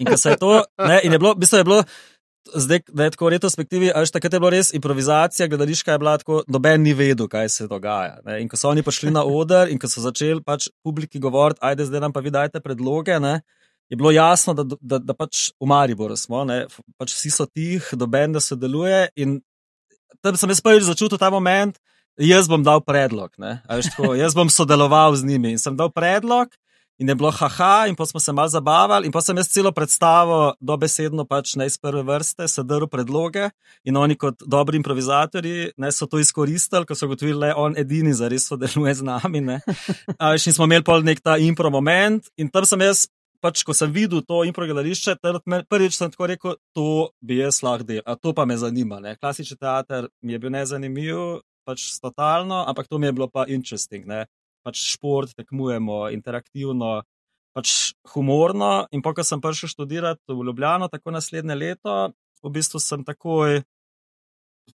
[0.00, 1.82] In se je to, ne, in je bilo, v bistvu je bilo,
[2.54, 5.98] zdaj, da je tako v retrospektivi, a veš, takrat je bilo res improvizacija, gledališka je
[5.98, 8.20] bila tako, noben ni vedel, kaj se dogaja.
[8.26, 8.40] Ne.
[8.42, 11.88] In ko so oni prišli na oder in ko so začeli pač publiki govoriti, ajde
[11.90, 13.40] zdaj nam pa vi dajte predloge, ne,
[13.88, 16.64] je bilo jasno, da, da, da pač v Mariboru smo, ne,
[16.98, 19.40] pač vsi so tih, doben da sodeluje in
[20.22, 21.78] tam sem jaz prvič začutil ta moment,
[22.18, 23.30] jaz bom dal predlog.
[23.38, 26.50] ne, tako, jaz bom sodeloval z njimi in sem dal predlog.
[26.98, 29.72] In je bilo haha, in pa smo se malo zabavali, in pa sem jaz celo
[29.72, 33.50] predstavo dobesedno pač ne iz prve vrste, sedel predloge
[33.84, 37.76] in oni kot dobri improvizatorji ne so to izkoristili, ko so gotovili, da je on
[37.76, 39.40] edini za res sodeluje z nami.
[39.44, 39.58] Ne.
[40.20, 43.04] A veš, in smo imeli pol nek ta impro moment in tam sem jaz,
[43.44, 47.42] pač ko sem videl to impro gledališče, takrat me- prvič sem tako rekel, to bi
[47.42, 49.02] jaz lahko delal, a to pa me zanima.
[49.04, 49.18] Ne.
[49.20, 54.08] Klasični teater mi je bil nezanimiv, pač totalno, ampak to mi je bilo pa interesting.
[54.08, 54.24] Ne
[54.66, 56.98] pač šport, tekmujemo, interaktivno,
[57.54, 58.88] pač humorno.
[58.90, 61.96] In pa, ko sem prišel študirati v Ljubljano, tako naslednje leto,
[62.42, 63.62] v bistvu sem takoj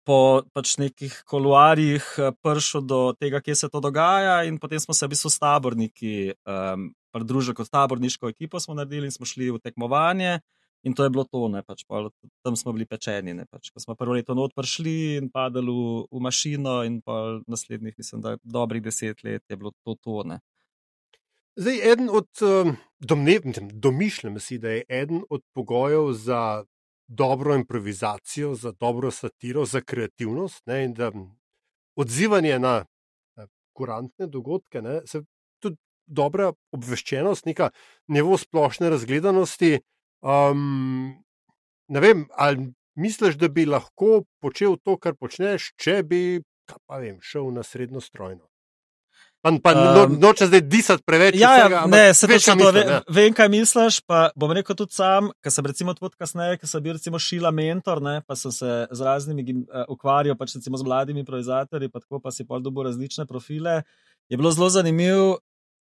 [0.07, 4.95] po pač nekih koluarjih eh, prišel do tega, kje se to dogaja, in potem smo
[4.95, 6.15] se v bistvu s taborniki
[6.47, 10.39] um, pridružili kot taborniško ekipo, smo naredili in smo šli v tekmovanje.
[10.83, 12.09] In to je bilo to, ne, pač, pol,
[12.41, 13.35] tam smo bili pečeni.
[13.37, 17.37] Ne, pač, ko smo prvo leto not prišli in padali v, v mašino, in pa
[17.45, 20.41] naslednjih, mislim, da dobrih deset let je bilo to tone.
[21.59, 26.63] Zdaj, eden od um, domnev, mislim, domišljam si, da je eden od pogojev za
[27.07, 31.11] dobro improvizacijo, za dobro satiro, za kreativnost ne, in da
[31.95, 32.85] odzivanje na
[33.37, 35.21] eh, kurantne dogodke, ne, se
[35.59, 37.69] tudi dobra obveščenost, neka
[38.07, 39.79] nivo splošne razgledanosti.
[40.21, 41.23] Um,
[41.89, 46.21] ne vem, ali misliš, da bi lahko počel to, kar počneš, če bi,
[46.89, 48.45] vem, šel na srednjo strojno.
[49.41, 51.35] Pa, pa no, Um, noče zdaj disati preveč.
[51.39, 52.99] Ja, vsega, ja ampak ne, se veš, kaj to mislim, ve, ne.
[53.09, 53.97] vem, kaj misliš.
[54.05, 57.49] Pa bom rekel tudi sam, ker sem recimo tudi kasneje, ker sem bil recimo šila
[57.49, 62.03] mentor, ne, pa sem se z raznimi eh, ukvarjal, pač recimo z mladimi improvizatorji, pa
[62.03, 63.81] tako pa si pol dobil različne profile.
[64.29, 65.39] Je bilo zelo zanimivo,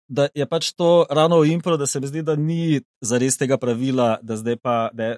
[0.08, 3.58] da je pač to ravno v impro, da se mi zdi, da ni zares tega
[3.58, 4.78] pravila, da zdaj pa.
[4.94, 5.18] Da je,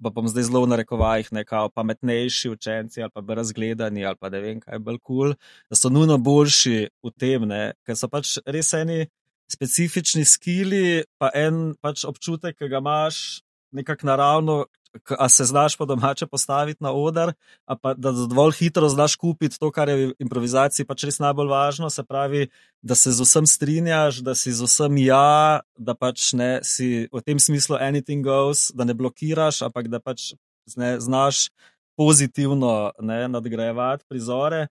[0.00, 4.40] pa bom zdaj zelo v narekovajih, nekaj pametnejši učenci ali pa razgledani ali pa ne
[4.40, 5.34] vem, kaj bolj kul, cool,
[5.68, 7.74] da so nujno boljši v tem, ne?
[7.84, 9.04] ker so pač res eni
[9.50, 13.42] specifični skili, pa en pač občutek, ki ga imaš
[13.76, 14.54] nekako naravno,
[15.18, 17.32] a se znaš po domače postaviti na oder,
[17.82, 21.90] pa da dovolj hitro znaš kupiti to, kar je v improvizaciji pač res najbolj važno,
[21.90, 22.48] se pravi,
[22.82, 27.22] da se z vsem strinjaš, da si z vsem ja, da pač ne si v
[27.22, 30.32] tem smislu anything goes, da ne blokiraš, ampak da pač
[30.76, 31.48] ne, znaš
[31.96, 34.66] pozitivno ne, nadgrajevati prizore.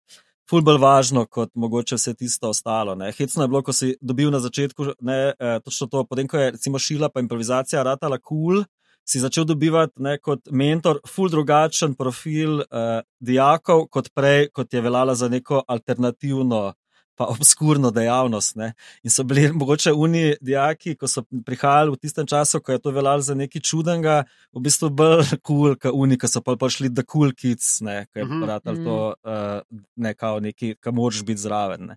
[0.49, 2.95] Ful bolj važno kot mogoče vse tisto ostalo.
[2.97, 3.11] Ne.
[3.13, 6.51] Hecno je bilo, ko si dobil na začetku, ne, eh, točno to, potem ko je
[6.57, 8.63] recimo šila pa improvizacija ratala kul, cool,
[9.09, 14.83] si začel dobivati ne, kot mentor, ful drugačen profil uh, dijakov, kot prej, kot je
[14.85, 16.69] veljala za neko alternativno.
[17.19, 18.53] Pa obskurno dejavnost.
[18.55, 18.69] Ne.
[19.03, 22.93] In so bili mogoče oni dijaki, ko so prihajali v tistem času, ko je to
[22.95, 24.21] veljalo za nekaj čudnega,
[24.55, 28.21] v bistvu bolj kul, cool, kot oni, ki so pa prišli The Cool Kids, ki
[28.21, 28.85] je uh -huh.
[28.85, 29.59] to uh,
[29.95, 31.91] ne, kao neki, ki moraš biti zraven.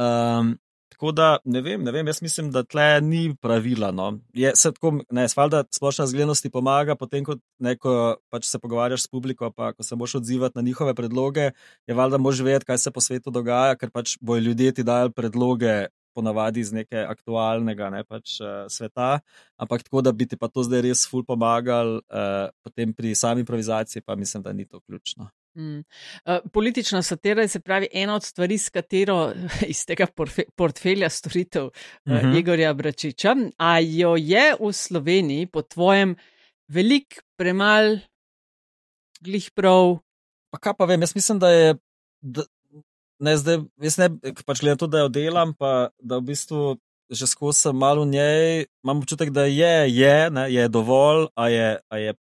[0.00, 0.56] Um,
[0.88, 3.90] Tako da ne vem, ne vem, jaz mislim, da tle ni pravila.
[3.92, 4.08] No.
[4.34, 7.92] Je, se tako, ne, svalda splošna zgledanost pomaga, potem ko neko,
[8.32, 11.50] pač se pogovarjaš s publiko, pa ko se moš odzivati na njihove predloge,
[11.86, 15.12] je valjda mož vedeti, kaj se po svetu dogaja, ker pač bojo ljudje ti dajali
[15.12, 15.78] predloge.
[16.18, 19.20] Ponavadi iz neke aktualnega ne, pač, uh, sveta,
[19.60, 23.44] ampak tako, da bi ti pa to zdaj res ful pomagal, uh, potem pri sami
[23.44, 25.28] improvizaciji, pa mislim, da ni to ključno.
[25.56, 25.78] Mm.
[25.78, 29.32] Uh, politična satira je se pravi ena od stvari, s katero
[29.72, 30.06] iz tega
[30.56, 31.70] portfelja storitev uh,
[32.06, 32.38] uh -huh.
[32.38, 36.16] Igorja Bračiča, a jo je v Sloveniji po tvojem
[36.68, 37.96] velik, premal,
[39.20, 39.98] glih prav.
[40.50, 41.74] Pa kaj pa vem, jaz mislim, da je.
[42.20, 42.42] Da,
[43.18, 44.08] ne, zdaj, jaz ne,
[44.46, 46.78] pač gledam to, da jo delam, pa da v bistvu
[47.10, 51.68] že skozi malo v njej imam občutek, da je, je, ne, je dovolj, a je,
[51.88, 52.14] a je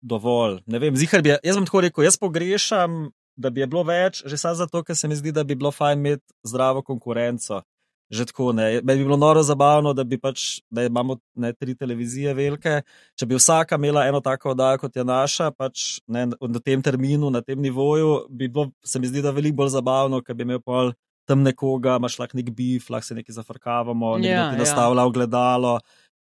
[0.00, 0.60] dovolj.
[0.66, 4.22] Ne vem, zihar bi, jaz bom tako rekel, jaz pogrešam, da bi je bilo več,
[4.26, 7.62] že samo zato, ker se mi zdi, da bi bilo fajn imeti zdravo konkurenco.
[8.08, 8.80] Že tako ne.
[8.80, 12.78] Meni bi bilo noro zabavno, da bi pač, da imamo ne, tri televizije velike.
[13.20, 17.28] Če bi vsaka imela eno tako oddajo, kot je naša, pač ne, na tem terminu,
[17.30, 20.62] na tem nivoju, bi bilo, se mi zdi, da veliko bolj zabavno, ker bi imel
[20.64, 20.94] pol
[21.28, 24.64] tam nekoga, imaš lahko nek bif, lahko se nekaj zafrkavamo, nekdo ja, ti ja.
[24.64, 25.12] nastavlja ja.
[25.12, 25.76] ogledalo.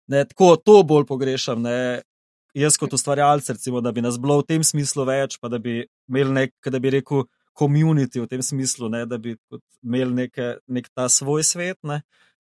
[0.09, 1.61] Ne, tako to bolj pogrešam.
[1.61, 2.01] Ne
[2.55, 5.83] jaz kot ustvarjalec, recimo, da bi nas bilo v tem smislu več, pa da bi
[6.09, 9.35] imeli nek, da bi rekel, komunity v tem smislu, ne, da bi
[9.83, 11.79] imeli neke, nek ta svoj svet.
[11.87, 12.01] Ne.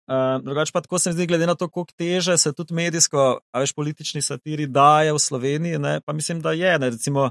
[0.10, 3.26] Uh, drugač pa tako se mi zdi, glede na to, koliko teže se tudi medijsko,
[3.42, 6.74] a veš, politični satiri daje v Sloveniji, ne, pa mislim, da je.
[6.82, 7.30] Ne, recimo,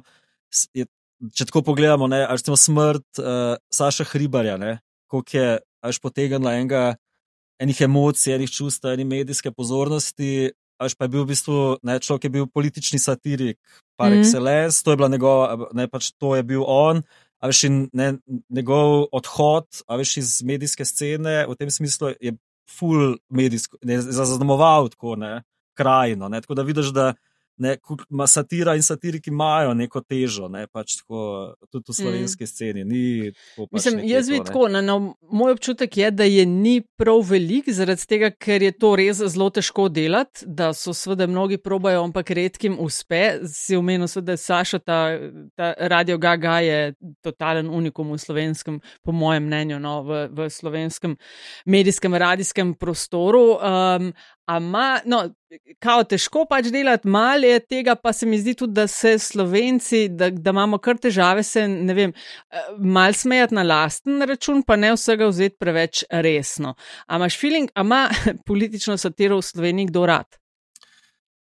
[0.75, 0.87] je
[1.35, 4.59] če tako pogledamo, ne, recimo smrt uh, Saša Hribarja,
[5.11, 6.89] koliko je, a veš, potegnila enega.
[7.59, 12.29] Enih emocij, enih čustev, enih medijske pozornosti, Až pa je bil v bistvu, ne, človek
[12.29, 13.59] je bil politični satirik,
[13.99, 14.23] par mm.
[14.23, 17.03] excellence, to je bila njegova, ne pač to je bil on,
[17.43, 18.09] a veš, ne,
[18.51, 22.37] njegov odhod, a veš, iz medijske scene v tem smislu je
[22.71, 25.43] full medijsko, ne, zaznamoval tako, ne,
[25.79, 27.13] krajino, ne, tako da vidiš, da
[27.59, 27.77] ne,
[28.27, 32.51] satira in satiriki imajo neko težo, ne, pač tako, tudi v slovenski mm.
[32.51, 32.85] sceni.
[32.85, 34.99] Ni, pač Mislim, jaz vidim tako, na, na,
[35.31, 39.51] moj občutek je, da je ni prav velik, zaradi tega, ker je to res zelo
[39.55, 43.23] težko delati, da so seveda mnogi probajo, ampak redkim uspe.
[43.51, 44.99] Si omenil, da je Saša, ta,
[45.59, 46.81] ta radio Gaga je
[47.25, 51.17] totalen unikum v slovenskem, po mojem mnenju, no, v, v slovenskem
[51.67, 53.59] medijskem, radijskem prostoru.
[53.59, 54.13] Um,
[54.49, 55.19] Ama, no,
[55.85, 60.07] kao težko pač delati, malo je tega, pa se mi zdi tudi, da se Slovenci,
[60.09, 64.79] da, da imamo kar težave, se ne vem, eh, mal smejati na lasten račun, pa
[64.81, 66.75] ne vsega vzeti preveč resno.
[67.07, 68.07] Amaš feeling, ama
[68.49, 70.41] politično satiro v Sloveniji kdo rad?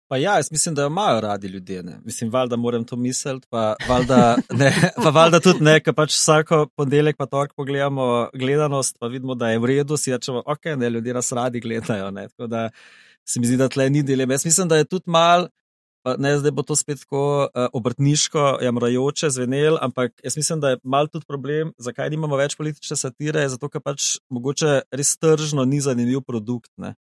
[0.08, 1.82] Pa ja, jaz mislim, da jo imajo radi ljudje.
[1.82, 1.98] Ne.
[2.04, 4.72] Mislim, valjda moram to misliti, pa valjda, ne,
[5.04, 9.50] pa valjda tudi ne, ker pač vsako ponedeljek pa tako pogledamo gledanost, pa vidimo, da
[9.50, 12.10] je v redu, si rečemo, ok, ne, ljudje nas radi gledajo.
[12.10, 12.28] Ne.
[12.28, 12.68] Tako da
[13.26, 14.34] se mi zdi, da tle ni dileme.
[14.34, 15.48] Jaz mislim, da je tudi mal,
[16.06, 20.70] pa ne zdaj bo to spet tako uh, obrtniško, jamrajoče zvenel, ampak jaz mislim, da
[20.70, 25.66] je mal tudi problem, zakaj nimamo več politične satire, zato ker pač mogoče res tržno
[25.66, 26.70] ni zanimiv produkt.
[26.78, 26.94] Ne.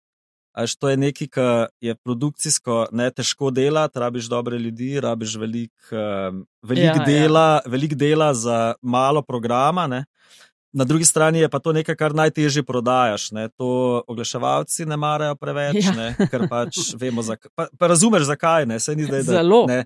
[0.55, 5.99] Až to je nekaj, kar je produkcijsko ne težko delati, rabiš dobre ljudi, rabiš veliko
[5.99, 7.05] um, velik ja, ja.
[7.05, 7.71] dela, ja.
[7.71, 9.87] velik dela za malo programa.
[9.87, 10.05] Ne.
[10.75, 13.29] Na drugi strani je pa to nekaj, kar najtežje prodajaš.
[13.31, 13.49] Ne.
[13.59, 15.93] To oglaševalci ne marajo preveč, ja.
[15.95, 17.51] ne, ker pač vemo, zakaj.
[17.55, 18.79] Pa, pa razumeš, zakaj ne.
[18.95, 19.65] Ni, da, Zelo.
[19.67, 19.83] Ne,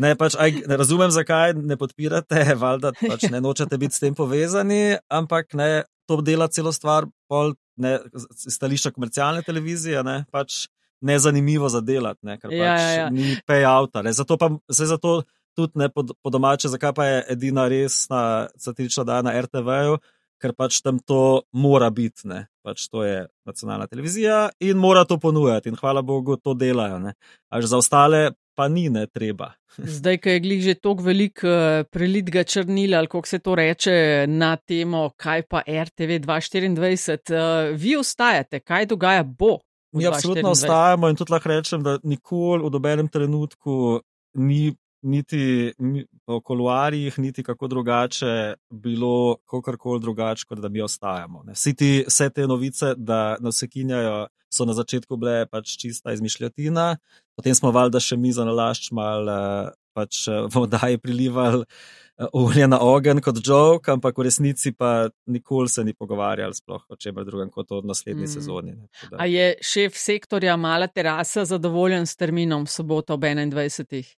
[0.00, 4.16] ne, pač, aj, ne razumem, zakaj ne podpirate, valjda pač ne nočete biti s tem
[4.16, 5.70] povezani, ampak ne,
[6.10, 7.96] to dela celo stvar, pol ne,
[8.34, 10.02] stališča komercialne televizije.
[10.06, 10.66] Ne, pač
[11.00, 13.10] nezanimivo za delati, ne, ker Ja, pač ja, ja.
[13.14, 14.02] ni payouta.
[14.04, 14.12] ne.
[14.12, 15.22] Zato pa se zato
[15.56, 19.96] tudi ne po, po domače, zakaj pa je edina resna satirična daja na RTV-ju,
[20.40, 22.46] ker pač tam to mora biti, ne.
[22.64, 26.98] Pač to je nacionalna televizija in mora to ponujati in hvala Bogu to delajo.
[27.00, 27.14] Ne.
[27.48, 29.52] Až za ostale pa ni ne treba.
[29.96, 34.26] Zdaj, ko je glih že tako velik uh, prelitga črnila, ali kako se to reče,
[34.28, 39.58] na temo, kaj pa RTV 2024, uh, vi ostajate, kaj dogaja bo?
[39.92, 40.52] Mi absolutno 2024?
[40.52, 44.00] ostajamo in tudi lahko rečem, da nikoli v dobenem trenutku
[44.34, 44.70] ni
[45.02, 45.72] niti
[46.24, 51.42] po koluarjih, niti kako drugače bilo, kakorkoli drugače, kot da mi ostajamo.
[51.46, 51.52] Ne.
[51.52, 56.96] Vsi ti, vse te novice, da nas sekinjajo, so na začetku bile pač čista izmišljotina,
[57.38, 62.26] potem smo valjda še mi za nalašč mal eh, pač eh, v oddaji prilivali eh,
[62.32, 66.98] olje na ogenj kot jok, ampak v resnici pa nikoli se ni pogovarjali sploh o
[66.98, 68.32] čemer drugem kot o naslednji Mm.
[68.34, 68.72] sezoni.
[68.74, 68.88] Ne.
[69.18, 74.19] A je šef sektorja Mala terasa zadovoljen s terminom v soboto ob 21.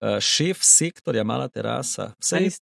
[0.00, 2.12] Uh, šef sektorja, mala terasa.
[2.18, 2.60] Vse, nis-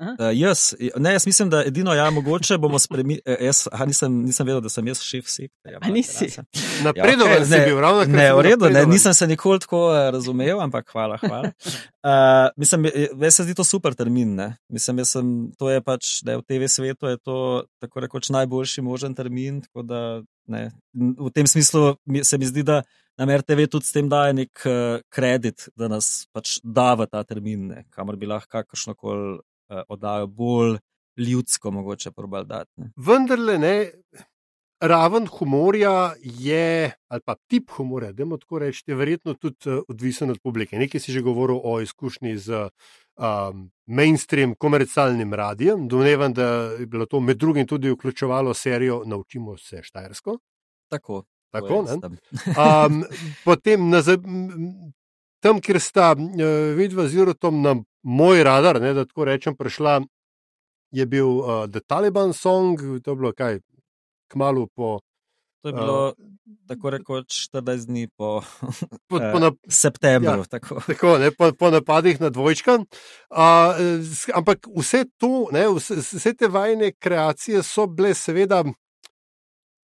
[0.00, 0.60] uh, jaz,
[0.96, 3.20] ne, jaz mislim, da edino, ja, mogoče bomo spremenili.
[3.40, 5.76] Jaz aha, nisem, nisem vedel, da sem jaz šef sektorja.
[5.76, 6.18] A Mala nisi?
[6.26, 6.44] terasa.
[6.82, 10.10] Napredovan Ja, si ne, bil, ravno Ne, v redu, ne, nisem se nikoli tako eh,
[10.10, 11.18] razumel, ampak hvala.
[11.22, 11.52] hvala.
[12.00, 14.34] Uh, mislim, je- meni se zdi to super termin.
[14.34, 14.56] Ne?
[14.68, 17.36] Mislim, jaz sem, to je pač, da je v TV svetu je to
[17.78, 19.60] tako rekoč najboljši možen termin.
[19.60, 20.00] tako Da,
[20.46, 22.82] ne, v tem smislu mi- se mi zdi, da
[23.18, 27.24] nam RTV tudi s tem daje nek uh, kredit, da nas pač da v ta
[27.26, 30.78] termin, ne, kamor bi lahko kakršno koli uh, oddajo bolj
[31.18, 32.70] ljudsko mogoče probal dati.
[32.76, 32.92] Ne.
[32.96, 33.76] Vendarle ne.
[34.78, 40.30] Raven humorja je, ali pa tip humorja, da tako reči, je verjetno tudi uh, odvisen
[40.30, 40.78] od publike.
[40.78, 42.68] Nekaj si že govoril o izkušnji z
[43.18, 45.88] um, mainstream komercialnim radijem.
[45.88, 46.46] Domnevam, da
[46.78, 50.38] je bilo to med drugim tudi vključevalo serijo Naučimo se Štajersko.
[50.88, 51.24] Tako.
[51.50, 51.84] Tako,
[52.56, 53.04] Um,
[53.44, 54.92] potem, na, za- m,
[55.40, 60.00] tam, kjer sta uh, vidva z Jurotom na moj radar, ne, da tako rečem, prišla,
[60.90, 63.60] je bil uh, The Taliban Song, to je bilo kaj,
[64.28, 64.98] kmalo po,
[65.62, 66.14] To je bilo
[66.68, 68.40] tako rekoč 14 dni po,
[69.10, 70.30] po, Eh, po, na, septembru.
[70.30, 70.44] Ja.
[70.44, 70.78] tako.
[70.86, 72.78] tako, ne, po, po napadih na dvojčka.
[73.28, 73.98] Uh,
[74.34, 78.62] ampak vse to, ne, vse, vse te vajne kreacije so bile seveda.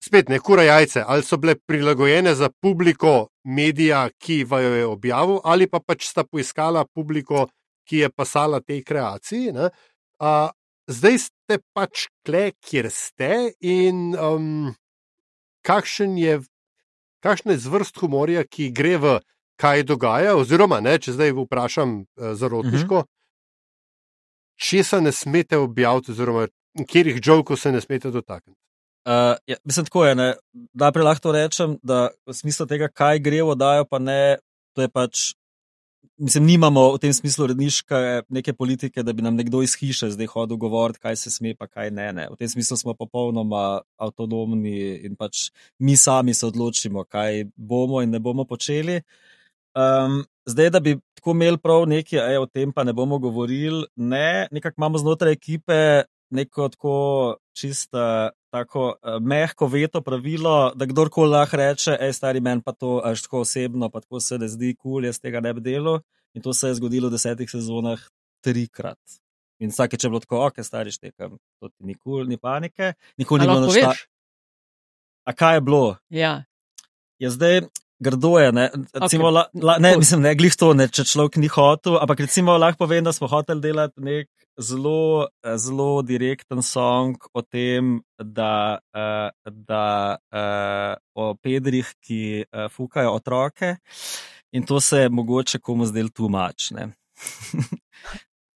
[0.04, 5.38] Spet ne kura jajce, ali so bile prilagojene za publiko medija, ki vajo je objavil,
[5.44, 7.46] ali pa pač sta poiskala publiko,
[7.88, 9.52] ki je pasala tej kreaciji.
[9.52, 9.70] ne.
[10.20, 10.50] A,
[10.88, 14.74] zdaj ste pač kle, kjer ste in um,
[15.64, 16.40] kakšen je,
[17.24, 19.14] kakšna je zvrst humorja, ki gre v
[19.60, 23.04] kaj dogaja, oziroma ne, če zdaj vprašam uh, zarotniško,
[24.60, 28.60] česa ne smete objaviti, oziroma katerih žovkov se ne smete dotakniti.
[29.04, 30.14] Uh, ja, mislim, tako je.
[30.14, 30.34] ne.
[30.72, 34.36] Najprej lahko rečem, da v smislu tega, kaj gre v oddajo, pa ne,
[34.72, 35.32] to je pač.
[36.16, 40.30] Mislim, nimamo v tem smislu redniške neke politike, da bi nam nekdo iz hiše zdaj
[40.30, 42.28] hodil govoriti, kaj se sme, pa kaj ne, ne.
[42.30, 48.14] V tem smislu smo popolnoma avtonomni in pač mi sami se odločimo, kaj bomo in
[48.14, 49.02] ne bomo počeli.
[49.74, 53.84] Um, zdaj, da bi tako imeli prav nekaj, ej, o tem pa ne bomo govorili,
[53.96, 56.96] ne, nekako imamo znotraj ekipe neko tako
[57.52, 63.00] čisto tako uh, mehko veto pravilo, da kdorkoli lahko reče, hej, stari meni pa to
[63.04, 65.98] až tako osebno, pa tako se ne zdi kul, cool, jaz tega ne bi delal.
[66.34, 67.98] In to se je zgodilo v desetih sezonah
[68.46, 69.18] trikrat.
[69.62, 72.92] In vsakeč je bilo tako, ok, stari štekam, to ti ni kul, cool, ni panike,
[73.18, 74.06] nikoli A ni bilo veš?
[75.26, 75.96] A kaj je bilo?
[76.10, 76.34] Ja.
[77.18, 77.60] je zdaj
[78.04, 78.52] grdo je.
[78.54, 79.34] Ne, recimo, Ok.
[79.34, 79.62] okay.
[79.62, 82.84] la, la, ne mislim, ne glih to, ne, če človek ni hotel, ampak recimo lahko
[82.84, 84.28] povem, da smo hoteli delati nek
[84.60, 89.86] zelo, eh, zelo direkten song o tem, da, uh, da
[90.30, 93.76] uh, o pedrih, ki fukajo otroke.
[94.54, 96.92] In to se je mogoče komu zdel tumačne.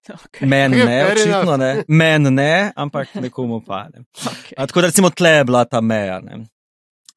[0.08, 0.48] Okay.
[0.48, 1.84] Meni ne, očitno ne.
[1.88, 4.04] Meni ne, ampak nekomu pa ne.
[4.30, 4.54] Okay.
[4.56, 6.20] A, tako da recimo tle je bila ta meja.
[6.20, 6.46] Ne.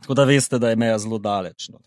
[0.01, 1.69] Tako da veste, da je meja zelo daleč.
[1.69, 1.79] No.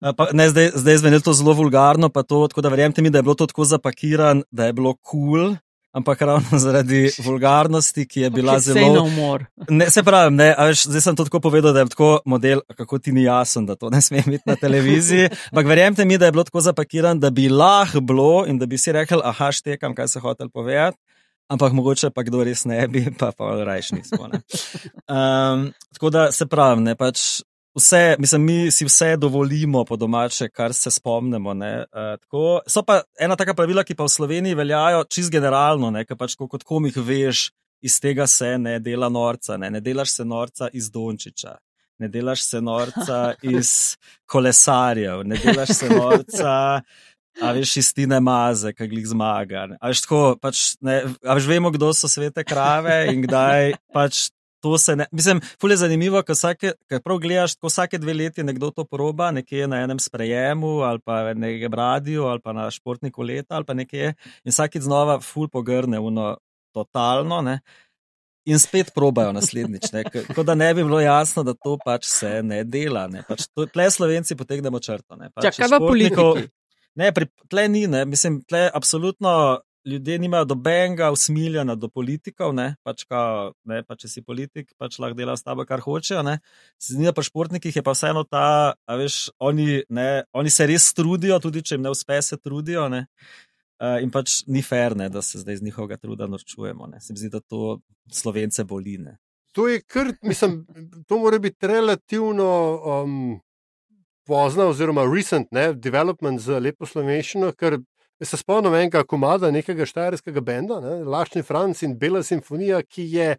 [0.00, 3.10] A, pa, ne, zdaj, zdaj zveni to zelo vulgarno, pa to, tako da verjemite mi,
[3.10, 5.30] da je bilo to tako zapakirano, da je bilo kul.
[5.30, 5.56] Cool,
[5.92, 9.08] ampak ravno zaradi vulgarnosti, ki je bila Okay, zelo.
[9.78, 12.98] Ne, se pravi, ne, veš, zdaj sem to tako povedal, da je tako model, kako
[12.98, 15.28] ti ni jasen, da to ne sme biti na televiziji.
[15.50, 18.78] Ampak verjemite mi, da je bilo tako zapakirano, da bi lahko bilo in da bi
[18.78, 20.98] si rekel, aha, štekam, kaj se hotel povedati.
[21.50, 24.28] Ampak mogoče pa kdo res ne bi, pa pa rajš nismo.
[24.30, 24.40] ne.
[25.10, 27.42] Um, tako da se pravi, ne, pač
[27.74, 31.54] vse, mislim, mi si vse dovolimo po domače, kar se spomnimo.
[31.54, 35.90] ne, Uh, tako, so pa ena taka pravila, ki pa v Sloveniji veljajo čist generalno,
[35.90, 37.50] ne, ker pač ko kot komik veš,
[37.82, 41.56] iz tega se ne dela norca, ne, ne delaš se norca iz Dončiča.
[42.00, 43.96] ne delaš se norca iz
[44.26, 46.80] kolesarjev, ne delaš se norca.
[47.38, 49.68] A veš, istine maze, kaj jih zmaga.
[49.78, 54.28] A veš, tako, pač, ne, a veš, vemo, kdo so svete krave in kdaj pač
[54.60, 55.06] to se ne.
[55.12, 56.72] Mislim, fulje zanimivo, ko vsake,
[57.04, 61.22] prav gledaš, ko vsake dve leti nekdo to proba, nekje na enem sprejemu ali pa
[61.22, 64.14] na nekem radiju ali pa na športniku leta ali pa nekje
[64.44, 66.36] in vsakeč znova ful pogrne, uno,
[66.74, 67.40] totalno.
[67.42, 67.60] Ne.
[68.44, 69.90] In spet probajo naslednjič.
[70.28, 73.06] Tako da ne bi bilo jasno, da to pač se ne dela.
[73.08, 73.22] Ne.
[73.28, 75.16] Pač to, tle Slovenci potegnemo črto.
[75.34, 76.34] Pač Čakaj, pa politiko.
[76.98, 78.04] Ne, pri, tle ni, ne.
[78.04, 82.74] mislim, tle absolutno ljudje nimajo dobenega usmiljanja do politikov, ne?
[82.84, 86.22] Pač ka, ne, pa če si politik, pač lahko dela s tabo, kar hočejo.
[86.82, 91.40] Zanima pa športnikih je pa vseeno ta, a veš, oni, ne, oni se res trudijo,
[91.40, 92.88] tudi če jim ne uspe, se trudijo.
[92.92, 93.06] Ne?
[93.80, 96.90] Uh, in pač ni fair, ne, da se zdaj iz njihovega truda norčujemo.
[97.00, 97.78] Se mi zdi, da to
[98.12, 98.98] slovence boli.
[99.00, 99.16] Ne.
[99.56, 100.66] To je kar, mislim,
[101.08, 102.50] to mora biti relativno
[102.84, 103.40] um,
[104.30, 107.80] pozno, oziroma recent ne, development za lepo slovenščino, ker
[108.22, 113.30] se spomnim enega komada, nekega štajerskega benda, ne, Lašni Franc in Bela simfonija, ki je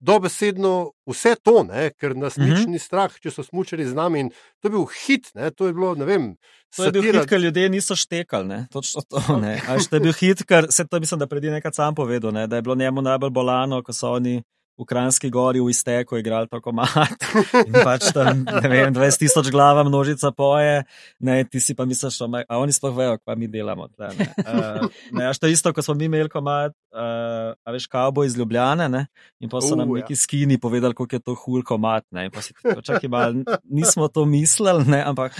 [0.00, 2.58] dobesedno vse to, ne, ker nas mm -hmm.
[2.58, 4.20] nič ni strah, če so smučali z nami.
[4.20, 4.30] In
[4.60, 6.36] to je bil hit, ne, to je bilo, ne vem.
[6.76, 9.38] To je bil hit, ker ljudje niso štekali, ne, točno to.
[9.40, 9.60] Ne.
[9.90, 12.56] To je bil hit, ker se to mislim, da pred nekaj sam povedal, ne, da
[12.56, 14.42] je bilo njemu najbolj bolano, ko so oni
[14.78, 17.26] v Kranjski gori v izteku igrali tako mat.
[17.66, 20.84] In pač tam, ne vem, 20 tisoč glava množica poje,
[21.18, 23.88] ne, ti si pa misliš, a oni sploh vejo, kaj mi delamo.
[23.90, 24.28] Tle, ne.
[24.38, 24.86] Uh,
[25.18, 28.86] ne, až to isto, ko smo mi imeli komat, uh, a veš, kavo iz Ljubljane,
[28.92, 29.06] ne,
[29.42, 30.22] in pa so nam uh, neki ja.
[30.22, 33.34] skini povedali, koliko je to hul komat, ne, in pa si tako, čakaj, mal,
[33.66, 35.34] nismo to mislili, ne, ampak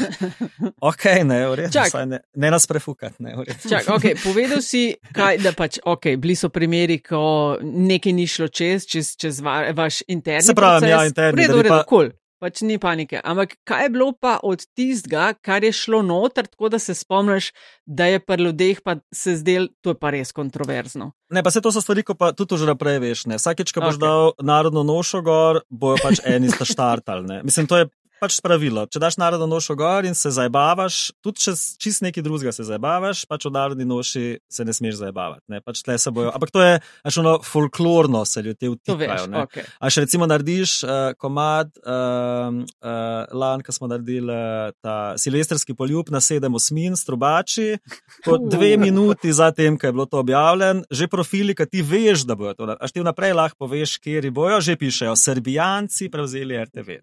[0.91, 3.71] ok, ne, v redu, ne, ne nas prefukati, ne, v redu.
[3.71, 8.51] Čak, ok, povedal si, kaj, da pač, ok, bili so primeri, ko nekaj ni šlo
[8.51, 10.47] čez, čez, čez čez va, vaš interni.
[10.47, 11.63] Se pravi, ja, interni svet.
[11.63, 11.85] Redo, pa...
[11.89, 12.11] cool.
[12.39, 13.19] Pač ni panike.
[13.27, 17.49] Ampak kaj je bilo pa od tistega, kar je šlo noter, tako da se spomniš,
[17.83, 21.11] da je pri ljudeh pa se zdel, to je pa res kontroverzno.
[21.35, 23.25] Ne, pa se to so stvari, ko pa tudi že naprej veš.
[23.27, 23.41] Ne.
[23.43, 24.05] Vsakeč, ko boš okay.
[24.07, 27.43] dal narodno nošo gor, bojo pač eni sta štartali.
[27.43, 28.85] Mislim, to je pač pravilo.
[28.91, 33.25] Če daš narodno nošo gor in se zabavaš, tudi če čist neki drugega se zabavaš,
[33.31, 35.45] pač v narodni noši se ne smeš zabavati.
[35.53, 35.63] Ne?
[35.65, 36.79] Pač bojo, ampak to je
[37.19, 39.29] ono folklorno, se ljudje vtikajo.
[39.45, 39.67] Okay.
[39.81, 42.93] A še recimo narediš uh, komad, uh, uh,
[43.35, 47.79] lan, ko smo naredili uh, ta silvestrski poljub na sedem osmin, strubači,
[48.27, 52.39] po dve minuti zatem, ko je bilo to objavljeno, že profili, ki ti veš, da
[52.39, 52.71] bojo to.
[52.79, 56.99] Až ti vnaprej lahko poveš, kje bojo, že pišejo, Srbijanci prevzeli RTV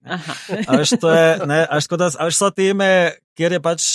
[1.06, 2.90] to je, ne, až, da, až so teme,
[3.38, 3.88] kjer je pač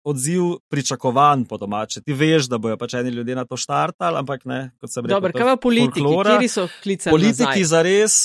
[0.00, 2.02] odziv pričakovan po domače.
[2.04, 5.16] Ti veš, da bojo pač eni ljudje na to štartali, ampak ne, kot sem rekel.
[5.16, 6.38] Dobro, kaj pa politiki, folklora.
[6.38, 7.14] kjer so klicali?
[7.14, 8.20] Politiki za res,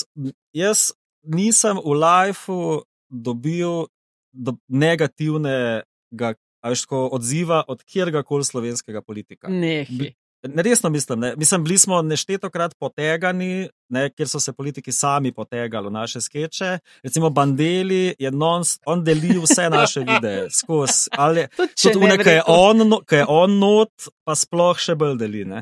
[0.56, 0.90] jaz
[1.26, 3.90] nisem v lifeu dobil
[4.32, 9.48] do negativnega až, odziva od kjerkoli slovenskega politika.
[9.48, 10.14] Nehi.
[10.42, 11.34] Resno mislim, ne.
[11.36, 16.78] mislim, bili smo neštetokrat potegani, ne, ker so se politiki sami potegali v naše skeče.
[17.02, 21.10] Recimo Bandeli je non, on deli vse naše videe skozi.
[21.12, 21.46] Ali
[21.82, 22.42] tudi ne, kaj je,
[22.84, 23.92] no, je on not,
[24.24, 25.42] pa sploh še bolj deli.
[25.44, 25.60] Uh,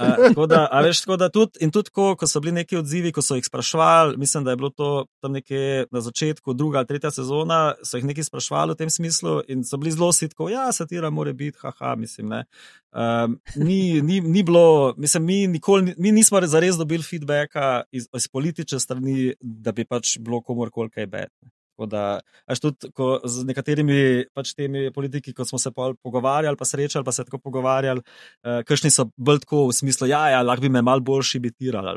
[0.00, 3.38] tako da, veš, da tudi, in tudi, ko, ko so bili neki odzivi, ko so
[3.38, 4.90] jih sprašvali, mislim, da je bilo to
[5.22, 9.40] tam nekje na začetku druga ali tretja sezona, so jih neki sprašvali v tem smislu
[9.48, 12.44] in so bili zelo sitko, ja, satira mora biti, haha, mislim, ne.
[12.90, 18.28] Um, ni, ni, ni bilo, mislim, mi, nikoli, mi nismo zares dobili feedbacka iz, iz
[18.28, 21.52] politične strani, da bi pač bilo komorkoli kaj bedne.
[21.88, 27.06] Da, až tudi ko, z nekaterimi pač temi politiki, ko smo se pogovarjali, pa srečali,
[27.06, 30.72] pa se tako pogovarjali, uh, kakšni so bolj tako v smislu, ja, ja lahko bi
[30.74, 31.96] me mal boljši bitirali.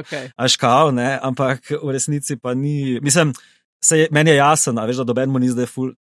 [0.00, 0.32] Okay.
[0.40, 2.96] Až kao, ne, ampak v resnici pa ni.
[3.04, 3.34] Mislim,
[3.84, 5.92] Se, meni je jasno, da, da dobenemo ni zdaj ful.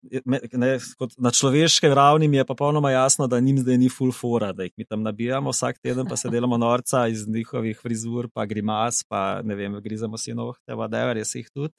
[0.54, 0.78] Ne,
[1.18, 4.74] na človeški ravni je pa popolnoma jasno, da njim zdaj ni full fora, da jih
[4.78, 9.42] mi tam nabijamo vsak teden, pa se delamo norca iz njihovih frizur, pa grimas, pa
[9.44, 11.74] ne vem, grizamo si nohte, vadever, jaz jih tudi.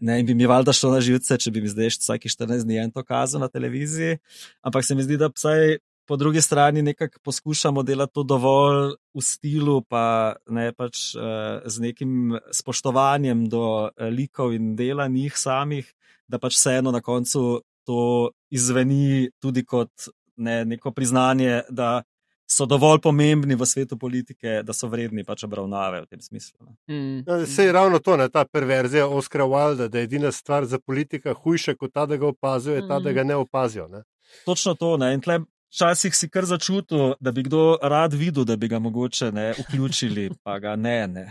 [0.00, 2.82] Ne, in bi mi valjda šlo na živce, če bi mi zdaj vsake 14 dni
[2.82, 4.18] en to kazal na televiziji.
[4.62, 5.78] Ampak se mi zdi, da vsaj
[6.08, 11.84] po drugi strani nekako poskušamo delati to dovolj v stilu, pa ne pač uh, z
[11.84, 15.90] nekim spoštovanjem do uh, likov in dela njih samih,
[16.28, 22.02] da pač vseeno na koncu to izveni tudi kot ne, neko priznanje, da
[22.48, 26.72] so dovolj pomembni v svetu politike, da so vredni pač obravnave v tem smislu.
[26.88, 27.20] Mm.
[27.28, 30.80] Ja, se je ravno to, ne, ta perverzija Oskara Wilda, da je edina stvar za
[30.80, 33.88] politika hujša kot ta, da ga opazijo, je ta, da ga ne opazijo.
[33.92, 34.02] Ne.
[34.48, 34.96] Točno to.
[34.96, 35.12] Ne.
[35.14, 39.32] In tle Včasih si kar začutil, da bi kdo rad videl, da bi ga mogoče
[39.32, 41.06] ne vključili, pa ga ne.
[41.06, 41.26] ne.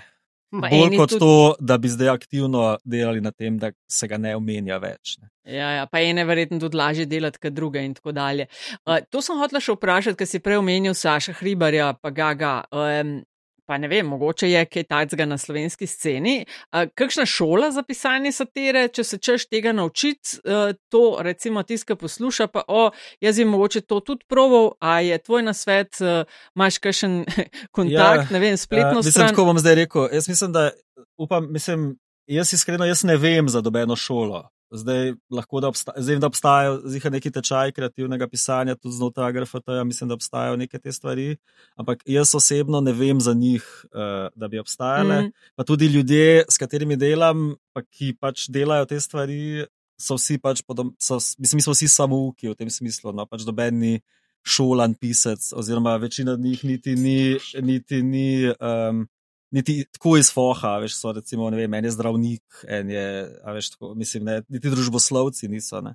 [0.52, 4.36] Bolj kot tudi- to, da bi zdaj aktivno delali na tem, da se ga ne
[4.36, 5.18] omenja več.
[5.20, 5.28] Ne.
[5.48, 8.48] Ja, ja, pa ene verjetno tudi lažje delati, kot druge in tako dalje.
[8.86, 12.54] Uh, to sem hotela še vprašati, ker si prej omenil Saša Hribarja, pa Gaga.
[12.72, 13.20] Um,
[13.68, 16.46] pa ne vem, mogoče je kaj takega na slovenski sceni.
[16.72, 22.48] Kakšna šola za pisanje satire, če se češ tega naučiti, uh, to recimo tiska posluša,
[22.48, 22.90] pa o,
[23.22, 26.24] jaz bi mogoče to tudi proval, a je tvoj nasvet, uh,
[26.56, 27.24] imaš kakšen
[27.78, 29.30] kontakt, ja, ne vem, spletno mislim, stran.
[29.36, 30.08] tako bom zdaj rekel.
[30.14, 30.70] Jaz mislim, da
[31.18, 31.98] upam, mislim,
[32.28, 34.48] jaz iskreno jaz ne vem za dobeno šolo.
[34.72, 39.84] Zdaj, lahko da obstajajo, zdaj da obstajajo zihar neki tečaj kreativnega pisanja, tudi znotraj GRFT-ja,
[39.88, 41.38] mislim, da obstajajo neke te stvari,
[41.76, 43.64] ampak jaz osebno ne vem za njih,
[43.94, 45.22] uh, da bi obstajale.
[45.22, 45.32] Mm.
[45.56, 49.66] Pa tudi ljudje, s katerimi delam, pa ki pač delajo te stvari,
[49.98, 53.48] so vsi pač, podom, so, mislim, mi smo vsi samouki v tem smislu, no pač
[53.48, 54.02] dobeni
[54.48, 58.52] šolan pisec, oziroma večina njih niti ni, niti ni.
[58.60, 59.08] Um,
[59.52, 63.06] Niti tako iz foha, veš, so recimo, ne vem, en je zdravnik, en je,
[63.48, 65.80] a veš, tako, mislim, ne, niti družboslovci niso.
[65.82, 65.94] Ne.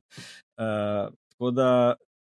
[0.56, 1.68] Uh, tako da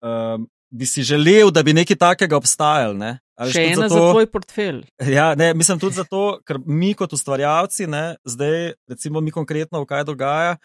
[0.01, 2.97] um, bi si želel, da bi nekaj takega obstajalo.
[2.97, 3.19] Ne.
[3.37, 4.83] A veš, Še ena zato- za tvoj portfelj.
[5.19, 10.05] Ja, ne, mislim tudi zato, ker mi kot ustvarjalci, ne, zdaj, recimo, mi konkretno, kaj
[10.09, 10.57] dogaja.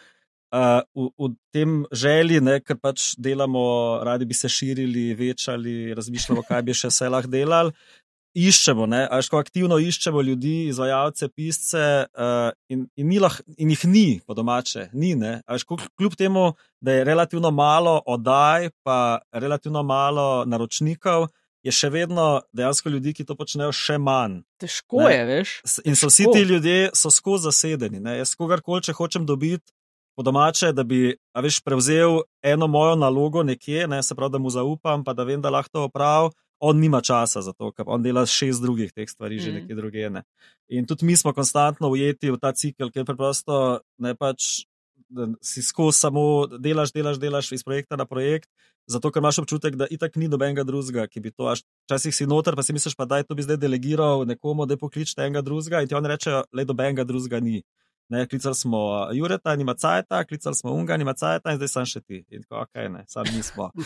[0.53, 3.63] Uh, v, v tem želji, ne, ker pač delamo,
[4.05, 7.73] radi bi se širili, večali, razmišljamo, kaj bi še vse lahko delali.
[8.33, 13.35] Iščemo, ne, a veš, ko aktivno iščemo ljudi, izvajalce, pisce, uh, in, in, ni lah,
[13.57, 15.11] in jih ni, po domače, ni.
[15.15, 16.47] Ne, a veš, ko- kljub temu,
[16.81, 18.97] da je relativno malo oddaj, pa
[19.31, 21.27] relativno malo naročnikov,
[21.63, 24.41] je še vedno dejansko ljudi, ki to počnejo, še manj.
[24.59, 25.13] Težko Ne.
[25.13, 25.51] je, veš.
[25.85, 28.01] In so vsi ti ljudje so skozi zasedeni.
[28.01, 28.17] Ne?
[28.17, 29.71] Jaz kogarkoli, če hočem dobiti
[30.17, 34.01] po domače, da bi veš, prevzel eno mojo nalogo nekje, ne?
[34.03, 36.33] se pravi, da mu zaupam, pa da vem, da lahko to opravi.
[36.63, 39.55] On nima časa za to, ker on dela šest drugih teh stvari, že Mm.
[39.55, 40.09] nekje druge.
[40.09, 40.23] Ne?
[40.69, 44.63] In tudi mi smo konstantno ujeti v ta cikl, ker preprosto ne pač
[45.13, 48.49] da si skozi samo delaš, delaš, delaš iz projekta na projekt,
[48.87, 51.53] zato ker imaš občutek, da itak ni nobenega drugega, ki bi to,
[51.85, 54.77] včasih si noter, pa si misliš, pa da je to bi zdaj delegiral nekomu, da
[54.77, 57.61] pokličete enega drugega in ti oni rečejo, le nobenega drugega ni.
[58.09, 62.01] Ne, klicali smo Jureta, nima cajta, klicali smo Unga, nima cajta in zdaj sem še
[62.01, 62.19] ti.
[62.35, 63.71] In tako, ok, ne, sam nismo.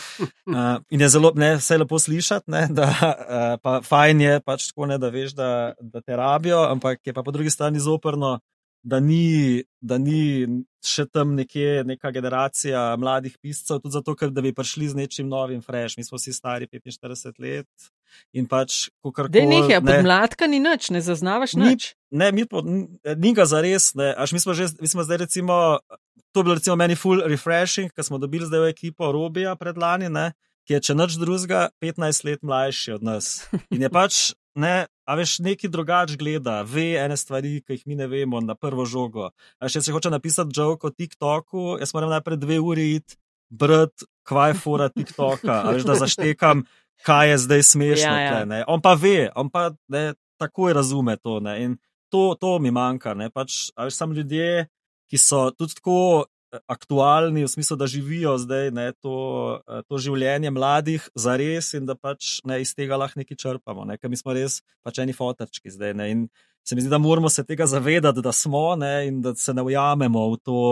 [0.48, 4.70] Uh, in je zelo, ne, vse lepo slišati, ne, da uh, pa fajn je pač
[4.70, 8.38] tako, ne, da veš, da, da te rabijo, ampak je pa po drugi strani zoprno,
[8.82, 10.46] da ni, da ni
[10.84, 15.28] še tam nekje neka generacija mladih piscev, tudi zato, ker da bi prišli z nečim
[15.28, 15.98] novim, fresh.
[16.00, 17.90] Mi smo vsi stari 45 let
[18.32, 21.94] in pač, kako Dej nekaj, podmladka ni nič, ne zaznavaš Ni- nič.
[22.10, 24.14] Ne, mi po, n- ni ga zares, ne.
[24.16, 25.78] Až mi smo že, mi smo zdaj recimo,
[26.32, 30.08] to je bilo recimo meni full refreshing, ker smo dobili zdaj v ekipo Robija predlani,
[30.08, 30.32] ne,
[30.68, 33.48] ki je če nič drugega 15 let mlajši od nas.
[33.72, 37.96] In je pač, ne, a veš, neki drugač gleda, ve ene stvari, ki jih mi
[37.96, 39.30] ne vemo na prvo žogo.
[39.60, 43.16] A še se hoče napisati joke o TikToku, jaz moram najprej dve uri iti
[43.48, 46.66] brati, kvaj fora TikToka, a veš, da zaštekam,
[47.06, 48.14] kaj je zdaj smešno.
[48.14, 48.30] Ja, ja.
[48.32, 48.64] tle, ne.
[48.68, 51.40] On pa ve, on pa ne, takoj razume to.
[51.40, 51.54] Ne.
[51.64, 51.76] In
[52.08, 53.14] to, to mi manjka.
[53.14, 53.30] Ne?
[53.30, 54.66] Pač, veš, sam ljudje,
[55.08, 55.98] ki so tudi tako
[56.52, 59.16] eh, aktualni, v smislu, da živijo zdaj ne, to,
[59.68, 63.88] eh, to življenje mladih za res in da pač ne, iz tega lahko nekaj črpamo.
[63.88, 63.98] Ne?
[64.00, 65.96] Ker mi smo res pač eni fotarčki zdaj.
[65.98, 66.10] Ne?
[66.14, 66.28] In
[66.66, 69.08] se mi zdi, da moramo se tega zavedati, da smo ne?
[69.08, 70.62] in da se ne ujamemo v to.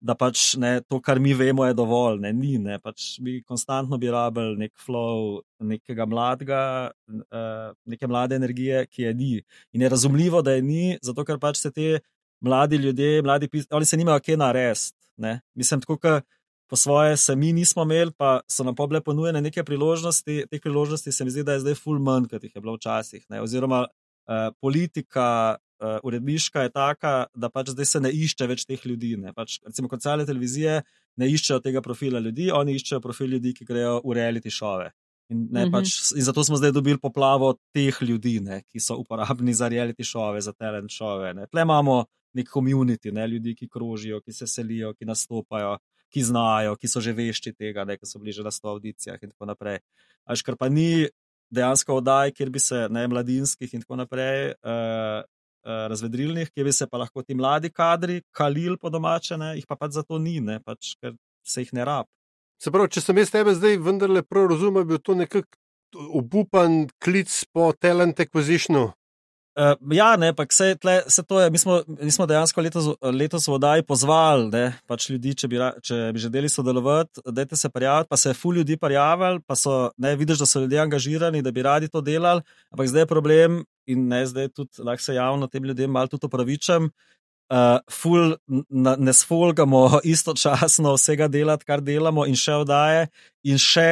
[0.00, 2.52] Da pač ne, to, kar mi vemo, je dovolj, ne, ni.
[2.62, 6.60] Ne, pač mi konstantno bi rabili nek flow nekega mladega,
[7.10, 9.32] uh, neke mlade energije, ki je ni.
[9.74, 11.98] In je razumljivo, da je ni, zato ker pač se te
[12.40, 14.94] mladi ljudje, mladi pisci, oni se nimajo kje narediti.
[15.58, 16.24] Mislim, tako kot
[16.68, 20.44] po svoje se mi nismo imeli, pa so nam pa bile ponujene neke priložnosti.
[20.50, 23.24] Teh priložnosti se mi zdi, da je zdaj full manj, kot jih je bilo včasih.
[23.28, 23.40] Ne?
[23.42, 25.56] Oziroma uh, politika.
[25.78, 29.12] Uh, uredniška je taka, da pač zdaj se ne išče več teh ljudi.
[29.16, 29.30] Ne?
[29.30, 30.80] Pač, recimo, cele televizije
[31.18, 34.88] ne iščejo tega profila ljudi, oni iščejo profil ljudi, ki grejo v reality šove.
[35.30, 35.72] In, ne, mm -hmm.
[35.72, 40.04] pač, in zato smo zdaj dobili poplavo teh ljudi, ne, ki so uporabni za reality
[40.04, 41.34] šove, za talent šove.
[41.34, 41.46] Ne.
[41.46, 42.04] Tle imamo
[42.34, 45.76] nek komunity, ne, ljudi, ki krožijo, ki se selijo, ki nastopajo,
[46.10, 49.22] ki znajo, ki so že vešči tega, ne, ki so bili že na sto audicijah
[49.22, 49.78] in tako naprej.
[50.24, 51.08] Až kar pa ni
[51.50, 54.54] dejansko oddaj, kjer bi se ne mladinskih in tako naprej.
[54.64, 55.24] Uh,
[55.64, 59.76] Razvedrilnih, kjer bi se pa lahko ti mladi kadri kalili po domače, ne, jih pa
[59.76, 62.06] pač zato ni, ne, pač, ker se jih ne rab.
[62.62, 65.58] Se pravi, če sem jaz tebe zdaj vendarle prav razumel, bil to nekako
[66.18, 68.92] obupan klic po talent acquisitionu.
[69.58, 71.50] Uh, ja, ne, pa se, tle, se to je.
[71.50, 75.58] Mi smo, mi smo dejansko letos, letos v oddaji pozvali ne, pač ljudi, če bi,
[75.82, 78.06] če bi želeli sodelovati, da se prijavite.
[78.06, 81.50] Pa se je ful ljudi prijavili, pa so, ne, vidiš, da so ljudje angažirani, da
[81.50, 82.44] bi radi to delali.
[82.70, 83.58] Ampak zdaj je problem
[83.90, 86.92] in ne, zdaj tudi lahko se javno tem ljudem malo tudi opravičam.
[87.50, 88.36] Uh, ful,
[88.68, 93.08] na, ne sfolgamo istočasno vsega delati, kar delamo, in še oddaje,
[93.42, 93.90] in še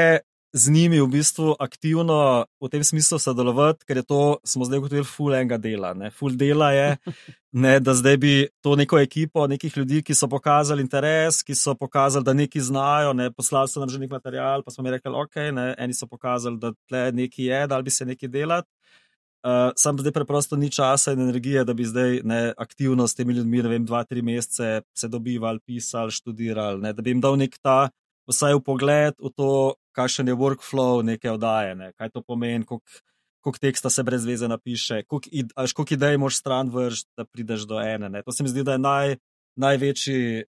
[0.57, 5.05] z njimi v bistvu aktivno v tem smislu sodelovati, ker je to, smo zdaj ugotovili,
[5.05, 5.93] ful enega dela.
[5.95, 6.09] Ne.
[6.11, 6.97] Ful dela je,
[7.65, 8.33] ne, da zdaj bi
[8.65, 13.13] to neko ekipo, nekih ljudi, ki so pokazali interes, ki so pokazali, da nekaj znajo,
[13.13, 16.09] ne, poslali so nam že nek material, pa smo mi rekli, ok, ne, eni so
[16.09, 18.71] pokazali, da tle nekaj je, da bi se nekaj delati.
[19.47, 23.37] Uh, sam zdaj preprosto ni časa in energije, da bi zdaj ne, aktivno s temi
[23.37, 27.37] ljudmi, ne vem, dva, tri mesece se dobivali, pisali, študirali, ne, da bi jim dal
[27.37, 27.91] nek ta,
[28.27, 31.93] vsaj v pogled v to, kakšen je workflow neke oddaje, ne?
[31.97, 37.25] kaj to pomeni, koliko teksta se brez veze napiše, koliko idej moš stran vršiti, da
[37.25, 38.09] prideš do ene.
[38.09, 38.23] Ne?
[38.23, 39.17] To se mi zdi, da je naj,
[39.57, 40.45] največji,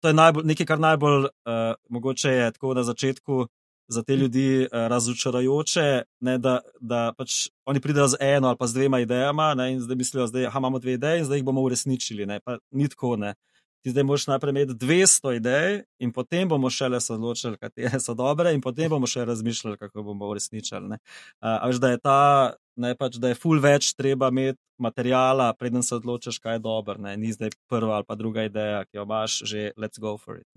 [0.00, 3.46] to je najbolj, nekaj, kar najbolj uh, mogoče je tako na začetku.
[3.88, 8.56] Za te ljudi je uh, razočarajoče, ne, da, da pač oni pridejo z eno ali
[8.56, 11.44] pa z dvema idejama ne, in zdaj mislijo, da imamo dve ideje in zdaj jih
[11.44, 12.26] bomo uresničili.
[12.26, 13.16] Ne, ni tako.
[13.16, 13.34] Ne
[13.84, 18.14] ti zdaj moraš najprej imeti 200 idej, in potem bomo šele se odločili, katere so
[18.16, 20.96] dobre, in potem bomo še razmišljali, kako bomo uresničili.
[21.44, 22.20] Ampak, da je ta,
[22.80, 26.96] ne pač, da je full več treba imeti materijala, preden se odločiš, kaj je dobro.
[26.96, 27.12] Ne?
[27.20, 30.48] Ni zdaj prva ali pa druga ideja, ki jo imaš, že let's go for it.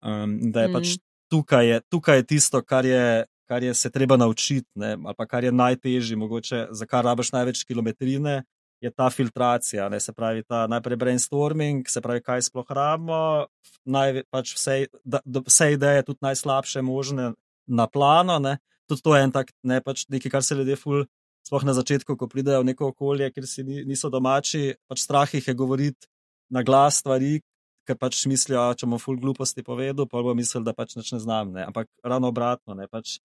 [0.00, 0.72] Um, da je mm.
[0.72, 0.96] pač
[1.28, 3.24] tukaj, je, tukaj je tisto, kar je.
[3.46, 7.28] Kar je se treba naučiti, ne, ali pa kar je najtežje, mogoče za kar rabiš
[7.30, 8.40] največ kilometrine,
[8.80, 13.46] je ta filtracija, ne, se pravi, ta najprej brainstorming, se pravi, kaj sploh rabimo,
[13.84, 17.32] naj, pač vse, da, vse ideje, tudi najslabše možne
[17.66, 18.38] na plano.
[18.38, 18.58] Ne.
[18.86, 21.06] Tudi to je en tak, ne pač nekaj, kar se ljudje ful,
[21.46, 25.48] sploh na začetku, ko pridejo v neko okolje, kjer si niso domači, pač strah jih
[25.48, 26.10] je govoriti
[26.50, 27.40] na glas stvari.
[27.86, 31.20] Ker pač mislijo, da če bomo ful gluposti povedal, pa bo mislil, da pač ne
[31.22, 31.52] znam.
[31.54, 31.68] Ne.
[31.70, 33.20] Ampak ravno obratno, ne, pač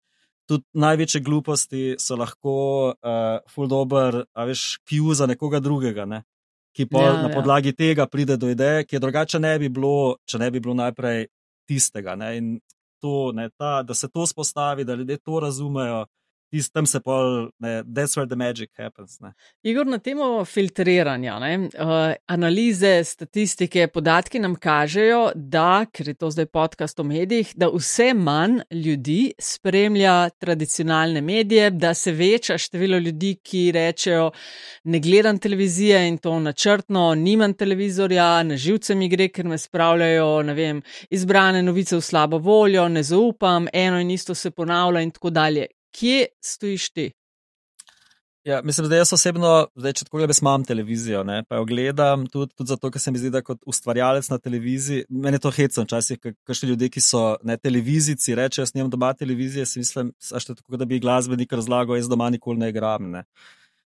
[0.50, 2.54] tudi največje gluposti so lahko
[2.90, 6.24] uh, ful dobr, a veš, kju za nekoga drugega, ne?
[6.70, 7.34] ki pa ja, na ja.
[7.34, 7.78] podlagi ja.
[7.78, 11.24] tega pride do ideje, ki je drugače ne bi bilo, če ne bi bilo najprej
[11.66, 12.14] tistega.
[12.18, 12.28] Ne?
[12.38, 12.52] In
[13.02, 16.04] to, ne, ta, da se to spostavi, da ljudje to razumejo,
[16.72, 19.20] tam se pol, ne, that's where the magic happens.
[19.20, 19.32] Ne.
[19.62, 26.30] Igor, na temo filtriranja, ne, uh, analize, statistike, podatki nam kažejo, da, ker je to
[26.30, 32.98] zdaj podcast o medijih, da vse manj ljudi spremlja tradicionalne medije, da se veča število
[32.98, 34.30] ljudi, ki rečejo,
[34.84, 40.42] ne gledam televizije in to načrtno, nimam televizorja, na živce mi gre, ker me spravljajo,
[40.42, 45.10] ne vem, izbrane novice v slabo voljo, ne zaupam, eno in isto se ponavlja in
[45.10, 47.10] tako dalje kje stojiš ti?
[48.44, 52.22] Ja, mislim, da jaz osebno, zdaj, če tako gledam, imam televizijo, ne, pa jo gledam
[52.24, 55.84] tudi, tudi zato, ker se mi zdi, da kot ustvarjalec na televiziji, meni to hecno,
[55.84, 60.40] včasih, še ljudje, ki so ne televizici, rečejo, jaz nimam doma televizije, si mislim, je
[60.54, 63.10] tako, da bi glasbenik razlagal, jaz doma nikoli ne igram.
[63.12, 63.26] Ne.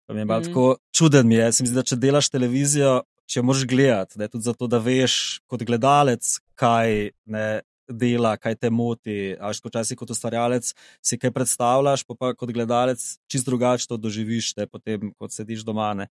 [0.05, 0.45] Pa mi je mm -hmm.
[0.45, 4.29] tako čuden, mi je, se mi zdi, da če delaš televizijo, če moraš gledati, ne,
[4.29, 9.35] tudi zato, da veš kot gledalec, kaj ne, dela, kaj te moti.
[9.41, 10.71] Až počasi kot ustvarjalec
[11.05, 15.65] si kaj predstavljaš, pa, pa kot gledalec čist drugače to doživiš, te, potem, kot sediš
[15.67, 15.93] doma.
[15.95, 16.09] Ne.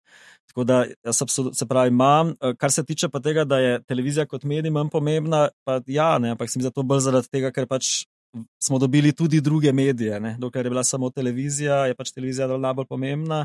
[0.51, 2.35] Tako da jaz se pravi, imam.
[2.41, 6.17] Eh, kar se tiče pa tega, da je televizija kot medij manj pomembna, pa ja,
[6.19, 8.05] ne, ampak sem za to bolj zaradi tega, ker pač.
[8.57, 10.31] Smo dobili tudi druge medije, ne?
[10.41, 13.43] dokler je bila samo televizija, je pač televizija najbolj pomembna.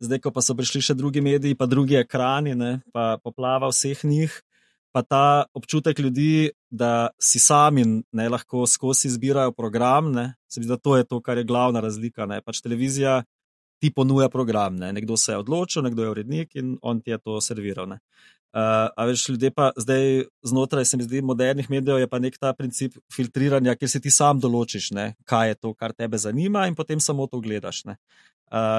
[0.00, 2.70] Zdaj, ko pa so prišli še drugi mediji, pa drugi ekrani, ne?
[2.88, 4.38] pa poplava vseh njih,
[4.92, 10.64] pa ta občutek ljudi, da si sami ne lahko skozi izbirajo program, ne, se mi
[10.64, 12.26] zdi, da to je to, kar je glavna razlika.
[12.26, 12.40] Ne.
[12.42, 13.22] Pač televizija
[13.80, 14.92] ti ponuja program, ne.
[14.92, 17.88] nekdo se je odločil, nekdo je urednik in on ti je to serviral.
[17.88, 18.00] Ne.
[18.50, 22.38] Uh, a veš, ljudje pa zdaj znotraj, se mi zdi, modernih medijev je pa nek
[22.38, 26.66] ta princip filtriranja, kjer si ti sam določiš, ne, kaj je to, kar tebe zanima,
[26.66, 27.84] in potem samo to gledaš.
[27.86, 27.94] Uh,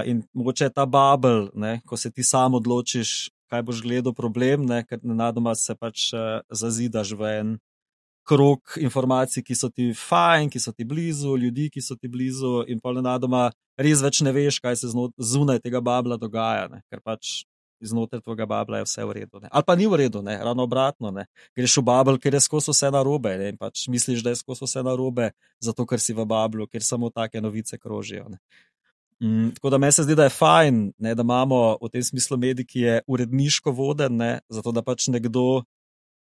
[0.06, 4.64] in mogoče je ta bubble, ne, ko se ti sam odločiš, kaj boš gledal problem,
[4.70, 7.52] ne, ker nenadoma se pač uh, zazidaš v en
[8.28, 12.62] krok informacij, ki so ti fajn, ki so ti blizu, ljudi, ki so ti blizu,
[12.72, 13.50] in pa nenadoma
[13.82, 14.92] res več ne veš, kaj se
[15.34, 17.42] zunaj tega babla dogaja, ne, ker pač.
[17.82, 19.40] Znotraj tega babla je vse v redu.
[19.42, 19.50] Ne.
[19.50, 20.36] Ali pa ni v redu, ne.
[20.38, 21.10] ravno obratno.
[21.10, 21.24] Ne.
[21.58, 23.32] Greš v babel, ker je skozi vse na robe.
[23.42, 23.48] Ne.
[23.58, 27.10] Pač misliš, da je skozi vse na robe, zato ker si v bablu, ker samo
[27.10, 28.30] take novice krožijo.
[28.30, 28.38] Ne.
[29.22, 32.38] Mm, tako da meni se zdi, da je fajn, ne, da imamo v tem smislu
[32.42, 35.62] medij, ki je uredniško voden, ne, zato da pač nekdo,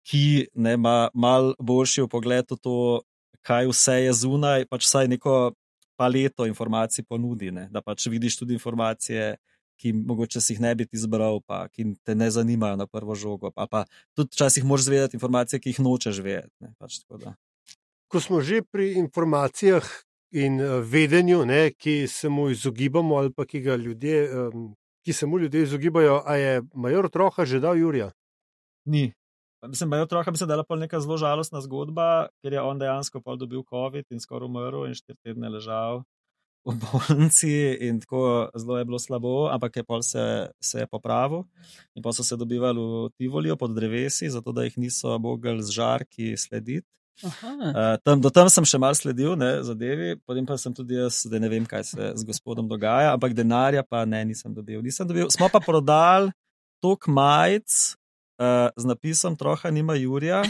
[0.05, 3.01] ki ne, ima mal boljši pogled v to,
[3.41, 5.55] kaj vse je zunaj, pač vsaj neko
[5.97, 7.51] paleto informacij ponudi.
[7.51, 9.35] Ne, da pač vidiš tudi informacije,
[9.81, 13.51] ki mogoče si jih ne bi izbral, pa ki te ne zanimajo na prvo žogo.
[13.51, 13.83] Pa, pa
[14.13, 16.69] tudi včasih moraš zvedeti informacije, ki jih nočeš vedeti.
[16.77, 17.01] Pač
[18.07, 19.83] Ko smo že pri informacijah
[20.31, 24.73] in uh, vedenju, ne, ki se mu izogibamo, ali pa ki, ljudje, um,
[25.05, 28.11] ki se mu ljudje izogibajo, a je major otroka že dal Jurija?
[28.85, 29.13] Ni.
[29.67, 32.79] Mislim, da je otroka, mislim, da je bila neka zelo žalostna zgodba, ker je on
[32.79, 36.03] dejansko dobil COVID in skoraj umrl in štiri tedne ležal
[36.65, 41.45] v bolnici in tako zelo je bilo slabo, ampak je pol se, se je popravil
[41.95, 45.69] in pa so se dobivali v Tivolijo pod drevesi, zato da jih niso mogli z
[45.71, 46.87] žarki slediti.
[47.23, 51.21] Uh, tam, do tam sem še mal sledil, ne, zadevi, potem pa sem tudi jaz,
[51.31, 54.81] da ne vem, kaj se z gospodom dogaja, ampak denarja pa ne, nisem dobil.
[54.83, 55.29] Nisem dobil.
[55.31, 56.33] Smo pa prodali
[56.83, 57.95] tok majic
[58.41, 60.43] uh, z napisom Troha nima Jurija,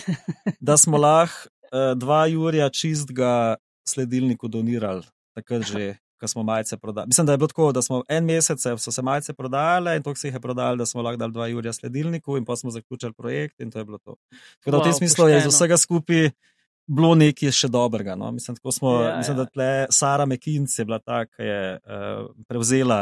[0.68, 5.06] da smo lahko uh, dva Jurija čistega sledilniku donirali,
[5.38, 7.08] takrat že ko smo majice prodali.
[7.08, 10.16] Mislim, da je bilo tako, da smo en mesec so se majice prodajale in to
[10.16, 13.14] se jih je prodali, da smo lahko dali dva Jurja sledilniku in pa smo zaključili
[13.14, 14.16] projekt in to je bilo to.
[14.60, 15.38] Tako da wow, v tem smislu pošteno.
[15.38, 16.32] je iz vsega skupaj.
[16.86, 18.14] Bilo nekaj še dobrega.
[18.20, 18.30] No?
[18.36, 19.44] Mislim, smo, ja, mislim, ja.
[19.44, 23.00] da tle Sara McKinc je bila ta, ki je uh, prevzela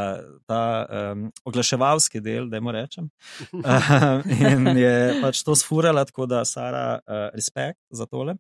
[0.47, 3.09] ta um, oglaševalski del, da jim rečem.
[3.51, 8.37] Uh, in je pač to sfurala, tako da Sara, uh, respekt za tole.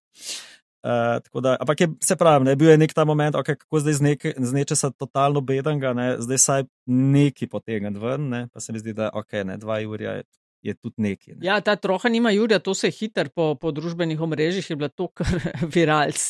[0.83, 3.99] Uh, da, ampak je, se pravi, ne, bil je nek ta moment, okay, kako zdaj
[4.35, 8.91] z nečesa totalno bedenga, ne, zdaj saj neki potegnjen ven, ne, pa se mi zdi,
[8.95, 10.25] da okay, ne, dva Jurija je
[10.63, 11.35] je tudi nekaj.
[11.35, 11.45] Ne.
[11.47, 14.89] Ja, ta troha nima Jurija, to se je hiter po, po družbenih omrežjih, je bila
[14.89, 15.27] to kar
[15.75, 16.23] viralc.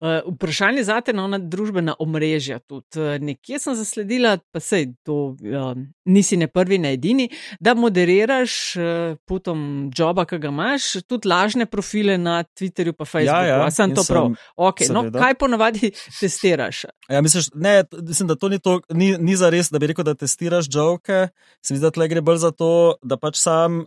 [0.00, 3.00] Uh, vprašanje za te na družbena omrežja tudi.
[3.00, 5.72] Uh, nekje sem zasledila, pa sej to uh,
[6.04, 7.28] nisi ne prvi, ne edini,
[7.60, 13.48] da moderiraš uh, putom joba, ki ga imaš, tudi lažne profile na Twitterju pa Facebooku.
[13.48, 14.34] Ja, ja, sem to prav.
[14.56, 16.84] Okay, no, kaj ponavadi testiraš?
[17.08, 20.04] Ja, misliš, ne, mislim, da to ni, to, ni, ni za res, da bi rekel,
[20.04, 21.28] da testiraš joke.
[21.64, 23.77] Se mi zdi, da tle gre bolj za to, da pač sam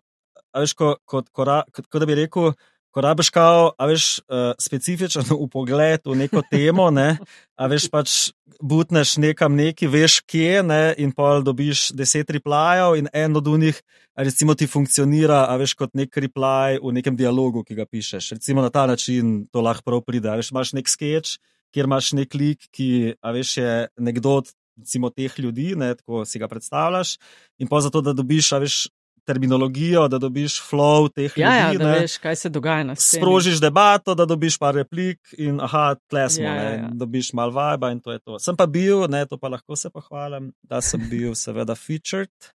[0.60, 2.52] veš, ko, ko, ko, ko, ko da bi rekel,
[2.92, 7.16] ko rabiš kao, a veš, uh, specifičen v pogled v neko temo, ne,
[7.56, 8.18] a veš pač
[8.62, 13.80] butneš nekam neki, veš kje, ne, in pa dobiš deset replajev in en od unih,
[14.20, 18.36] recimo ti funkcionira, a veš kot nek reply v nekem dialogu, ki ga pišeš.
[18.38, 21.40] Recimo na ta način to lahko prav pride, a veš, imaš nek sketch,
[21.72, 24.42] kjer imaš nek lik, ki, a veš, je nekdo
[24.78, 27.18] recimo teh ljudi, ne, tako si ga predstavljaš,
[27.60, 28.78] in pa zato, da dobiš, veš,
[29.26, 31.84] terminologijo, da dobiš flow teh ja, ljudi.
[31.84, 33.22] Ja, da veš, kaj se dogaja na svetu.
[33.22, 36.90] Sprožiš debato, da dobiš par replik in aha, tle smo, ja, ja, ja.
[36.94, 38.40] dobiš mal vibe in to je to.
[38.40, 42.52] Sem pa bil, ne, to pa lahko se pohvalim, da sem bil seveda featured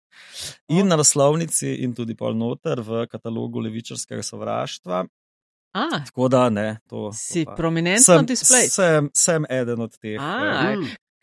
[0.69, 5.05] in na naslovnici in tudi pol noter v katalogu levičarskega sovraštva.
[5.77, 7.11] Ah, Tako da ne, to.
[7.13, 8.69] Si prominentno display.
[8.71, 10.17] Sem, sem eden od teh.
[10.21, 10.77] Ah, ja.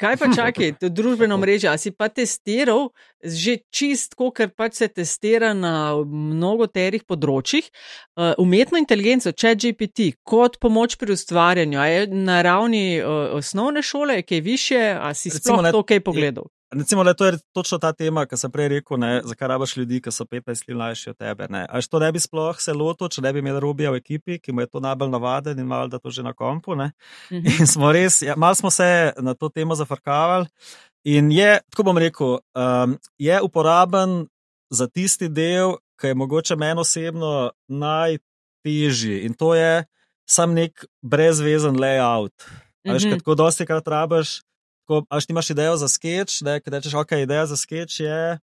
[0.03, 2.89] Kaj pa čakaj, to družbeno mrežo, a si pa testiral
[3.23, 7.69] že čist, ker pač se testira na mnogo terih področjih,
[8.19, 13.79] uh, umetno inteligenco, če GPT, kot pomoč pri ustvarjanju, a je na ravni uh, osnovne
[13.79, 16.51] šole, kaj više, a si sploh to kaj pogledal?
[16.73, 20.01] Recimo, da to je točno ta tema, ki sem prej rekel, ne, zakaj rabaš ljudi,
[20.01, 21.47] ki so 15 let mlajši od tebe.
[21.69, 24.51] Až to ne bi sploh se lotil, če ne bi imel robija v ekipi, ki
[24.51, 26.75] mu je to najbolj navaden in malo da to že na kompu.
[26.75, 26.91] Mhm.
[27.59, 30.47] In smo res, ja, malo smo se na to temo zafrkavali.
[31.03, 34.27] In je, tako bom rekel, um, je uporaben
[34.69, 39.25] za tisti del, ki je mogoče meni osebno najtežji.
[39.25, 39.85] In to je
[40.25, 42.33] sam nek brezvezen layout.
[42.87, 43.19] Mm -hmm.
[43.19, 44.41] Tako dosti krat rabaš
[44.87, 48.39] ko až imaš idejo za sketch, da rečeš, ok, ideja za sketch je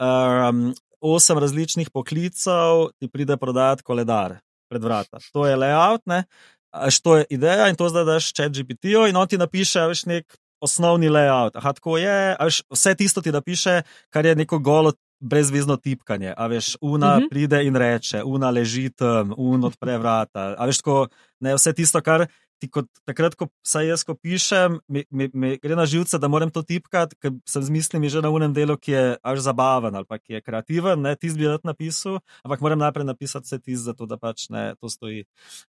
[0.00, 4.38] um, osem različnih poklicev, ti pride prodajati koledar
[4.70, 5.18] pred vrata.
[5.32, 6.24] To je layout, ne?
[6.72, 10.06] Až to je ideja in to zdaj daš chat GPT-ju in on ti napiše, veš,
[10.08, 10.24] nek
[10.62, 11.58] osnovni layout.
[11.58, 14.92] Aha, tako je, až vse tisto ti napiše, kar je neko golo.
[15.22, 17.24] Brezvezno tipkanje, a veš, una uh mhm.
[17.24, 17.30] -huh.
[17.30, 20.54] pride in reče, una leži tam, un odpre vrata.
[20.58, 21.06] A veš, tako,
[21.40, 22.26] ne, vse tisto, kar
[22.62, 26.30] ti kot takrat, ko saj jaz ko pišem, mi, mi, mi gre na živce, da
[26.30, 29.98] moram to tipkati, ker sem z mislimi že na unem delu, ki je až zabaven
[29.98, 33.58] ali pa ki je kreativen, ne ti bi rad napisal, ampak moram najprej napisati vse
[33.58, 35.26] tisto, zato da pač ne to stoji.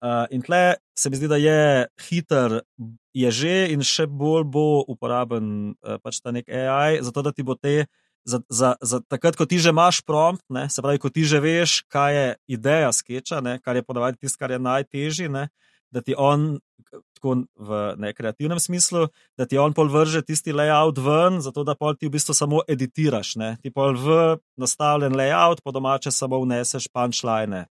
[0.02, 2.60] Uh, in tle se mi zdi, da je hiter,
[3.14, 7.46] je že in še bolj bo uporaben uh, pač ta nek AI, zato da ti
[7.46, 7.86] bo te.
[8.22, 11.40] Za, za, za takrat, ko ti že imaš prompt, ne, se pravi, ko ti že
[11.42, 15.26] veš, kaj je ideja sketcha, ne, kar je podavati tisto, kar je najtežje,
[15.92, 16.56] da ti on,
[17.16, 19.06] tako v nekreativnem smislu,
[19.38, 22.62] da ti on pol vrže tisti layout ven, zato da pol ti v bistvu samo
[22.68, 23.36] editiraš.
[23.40, 23.56] Ne?
[23.62, 24.16] Ti pol v
[24.60, 27.66] nastavljen layout, po domače samo vneseš punčline.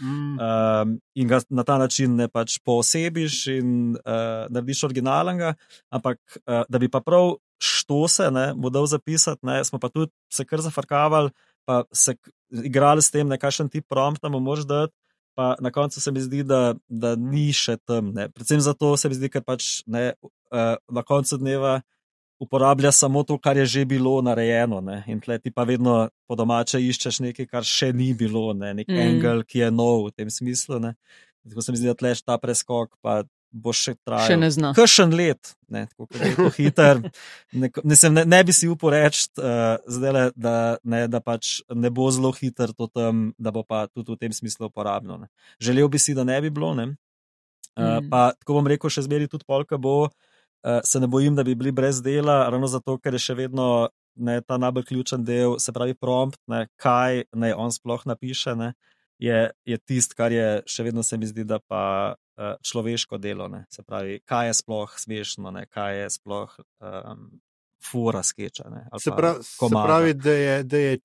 [0.00, 0.38] Mm.
[0.40, 5.52] Um, in ga na ta način ne pač poosebiš in uh, narediš originalnega,
[5.92, 10.10] ampak uh, da bi pa prav štose, ne, bo dal zapisati, ne, smo pa tudi
[10.32, 11.30] se kar zafrkavali,
[11.68, 12.16] pa se
[12.64, 14.96] igrali s tem, kakšen tip prompta mu moraš dati.
[15.34, 18.12] Pa na koncu se mi zdi, da, da ni še tam.
[18.12, 18.28] Ne.
[18.28, 20.12] Predvsem zato se mi zdi, ker pač ne,
[20.52, 21.80] uh, na koncu dneva
[22.42, 24.80] uporablja samo to, kar je že bilo narejeno.
[24.84, 25.02] Ne.
[25.06, 28.74] In tle ti pa vedno po domače iščeš nekaj, kar še ni bilo, ne.
[28.82, 29.04] nek mm.
[29.06, 30.80] angel, ki je nov v tem smislu.
[30.82, 30.96] Ne.
[31.48, 33.22] Tako se mi zdi, da tleš ta preskok, pa
[33.52, 34.32] bo še trajal.
[34.32, 34.74] Še ne znam.
[34.76, 37.02] Kršen let, ne, tako kot je hiter.
[37.52, 41.92] Ne, ne, ne, ne bi si upal reči, uh, zdaj, da, ne, da pač ne
[41.92, 45.20] bo zelo hiter to tam, da bo pa tudi v tem smislu uporabno.
[45.24, 45.30] Ne.
[45.62, 46.72] Želel bi si, da ne bi bilo.
[46.78, 46.94] Ne.
[47.76, 48.12] Uh, mm.
[48.12, 50.08] Pa tako bom rekel, še zmeri tudi polka bo.
[50.62, 53.90] Uh, se ne bojim, da bi bili brez dela, ravno zato, ker je še vedno
[54.14, 58.72] ne, ta najbolj ključen del, se pravi prompt, ne, kaj naj on sploh napiše, ne,
[59.22, 63.48] je, je tisto, kar je še vedno se mi zdi, da pa uh, človeško delo.
[63.48, 66.60] Ne, se pravi, kaj je sploh smešno, ne, kaj je sploh.
[66.80, 67.32] Um,
[67.82, 68.68] Fura skeča.
[68.70, 70.98] Ne, se, pravi, se pravi, da je, da je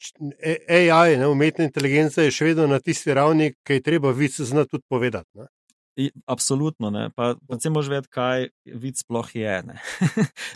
[0.94, 4.86] AI, ne, umetna inteligenca, še vedno na tisti ravni, ki je treba vic znati tudi
[4.86, 5.26] povedati.
[5.42, 5.48] Ne.
[6.30, 7.10] Absolutno, ne.
[7.16, 9.56] pa predvsem moš vedeti, kaj vid sploh je.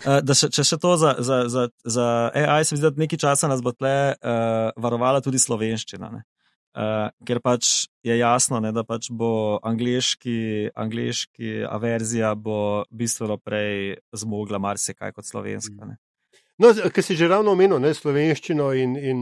[0.01, 2.05] Eh, še, če še to za, za, za, za
[2.37, 6.09] AI, se mi zdi, da nekaj časa nas bo tle uh, varovala tudi slovenščina.
[6.71, 13.97] Uh, ker pač je jasno, ne, da pač bo angliški, angliški averzija bo bistveno prej
[14.15, 15.89] zmogla marsikaj kot slovenska.
[15.89, 15.97] Ne.
[16.63, 19.19] No, ker si že ravno omenil ne, slovenščino in, in,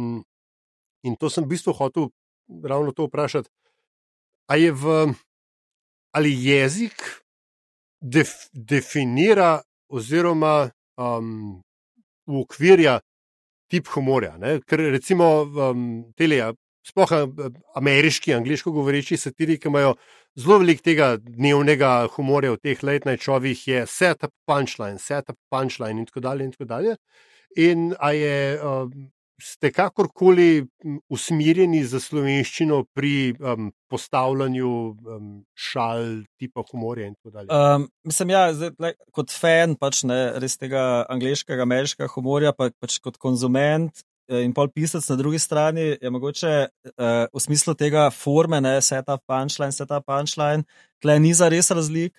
[1.07, 2.11] in to sem v bistvu hotel
[2.61, 3.49] ravno to vprašati.
[4.49, 4.99] A je v
[6.13, 7.01] ali jezik
[8.01, 11.61] def, definira oziroma um,
[12.25, 12.99] ukvirja
[13.69, 14.37] tip humorja.
[14.37, 14.59] Ne?
[14.65, 15.85] Ker recimo um,
[16.17, 16.51] telija,
[16.85, 17.11] sploh
[17.75, 19.95] ameriški, angliško govoreči satiriki imajo
[20.39, 25.99] zelo veliko tega dnevnega humorja v teh late night šovih, je setup punchline, setup punchline
[25.99, 26.45] in tako dalje.
[26.45, 26.97] In, tako dalje.
[27.55, 29.09] in a je um,
[29.39, 30.65] ste kakorkoli
[31.09, 37.47] usmerjeni za slovenščino pri um, postavljanju um, šal, tipa humorja in tako dalje?
[37.47, 42.69] Um, mislim, ja, zdaj, le, kot fan pač ne res tega angliškega, ameriškega humorja, pa
[42.79, 44.03] pač kot konzument.
[44.29, 48.75] E, in pol pisec na drugi strani je mogoče uh, v smislu tega forme, ne
[48.81, 50.67] setup punchline, setup punchline,
[51.01, 52.13] tle ni za res razlik.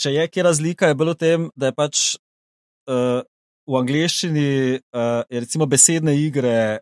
[0.00, 2.00] Če je kje razlika, je bilo v tem, da je pač
[2.88, 3.20] uh,
[3.68, 4.48] v angleščini
[4.80, 6.80] uh, je recimo besedne igre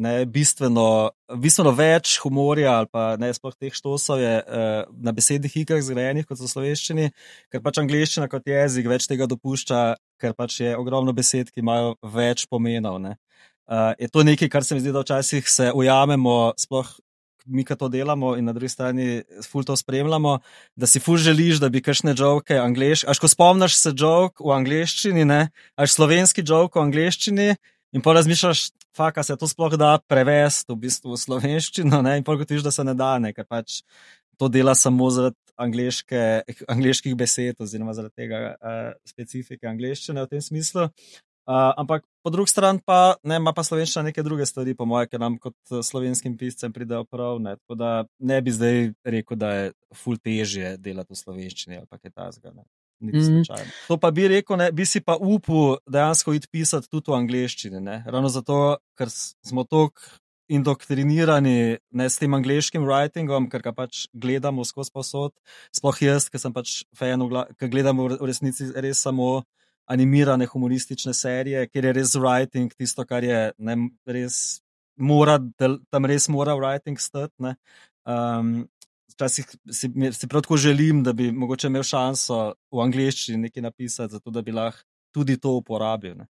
[0.00, 1.10] ne, bistveno,
[1.42, 6.28] bistveno več humorja ali pa ne sploh teh štosov je uh, na besednih igrah zgrajenih
[6.28, 7.10] kot v slovenščini,
[7.52, 9.82] ker pač angleščina kot jezik več tega dopušča,
[10.22, 13.02] ker pač je ogromno besed, ki imajo več pomenov.
[13.70, 16.88] Uh, je to nekaj, kar se mi zdi, da včasih se ujamemo, sploh
[17.46, 20.38] mi, ki to delamo, in na drugi strani ful to spremljamo,
[20.76, 23.06] da si ful želiš, da bi kakšne žoke angliški.
[23.10, 25.40] Až ko spomniš se žok v angliščini, ne,
[25.78, 27.48] až slovenski žok v angliščini,
[27.94, 32.26] in pa razmišljaš, faka se to sploh da prevesti v bistvu v slovenščino, ne, in
[32.26, 33.80] pa gotoviš, da se ne da, ne, ker pač
[34.40, 40.88] to dela samo zaradi angliških besed, oziroma zaradi tega uh, specifike angliščine v tem smislu.
[41.50, 45.08] Uh, ampak po drugi strani pa ne, ima pa slovenščina neke druge stvari, po mojem,
[45.10, 47.40] ki nam kot eh, slovenskim piscem pridejo prav.
[47.42, 47.56] Ne.
[47.62, 52.14] Tako da ne bi zdaj rekel, da je ful težje delati v slovenščini ali kaj
[52.14, 52.54] tasga.
[53.00, 53.44] Mm.
[53.88, 57.80] To pa bi rekel, ne, bi si pa upal dejansko iti pisati tudi v angleščini.
[57.80, 58.02] Ne.
[58.06, 59.94] Ravno zato, ker smo tako
[60.50, 65.32] indoktrinirani ne, s tem angliškim writingom, ker ga pač gledamo skozi posod.
[65.76, 67.22] Sploh jaz, ki sem pač fan,
[67.56, 69.44] ki gledam v resnici res samo
[69.90, 73.76] animirane humoristične serije, kjer je res writing tisto, kar je ne,
[74.06, 74.60] res,
[74.96, 77.54] mora, del, tam res mora writing stati.
[78.06, 78.68] Um,
[79.10, 84.14] včasih si, si prav tako želim, da bi mogoče imel šanso v angleščini nekaj napisati,
[84.14, 86.14] zato da bi lahko tudi to uporabil.
[86.22, 86.26] Ne.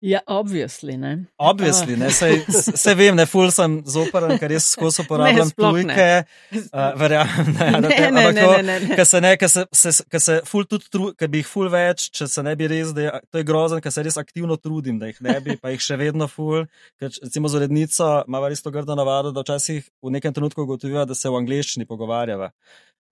[0.00, 1.24] Ja, obvisli, ne.
[1.38, 2.10] Obvisli, ne.
[2.10, 2.44] Sej,
[2.76, 6.06] se vem, ne, ful sem zoporen, ker res skozi uporabljam tujke.
[7.00, 7.70] Verjamem, ne.
[7.72, 8.94] Ne, ne, ne, ne, ne, ne.
[8.94, 11.66] Ker se ne, ker se, se, ker se ful tudi trud, ker bi jih ful
[11.72, 14.54] več, če se ne bi res, da je, to je grozen, ker se res aktivno
[14.62, 16.68] trudim, da jih ne bi, pa jih še vedno ful.
[17.02, 21.08] Ker recimo z urednico ima res to grdo navado, da včasih v nekem trenutku ugotoviva,
[21.10, 22.52] da se v angliščini pogovarjava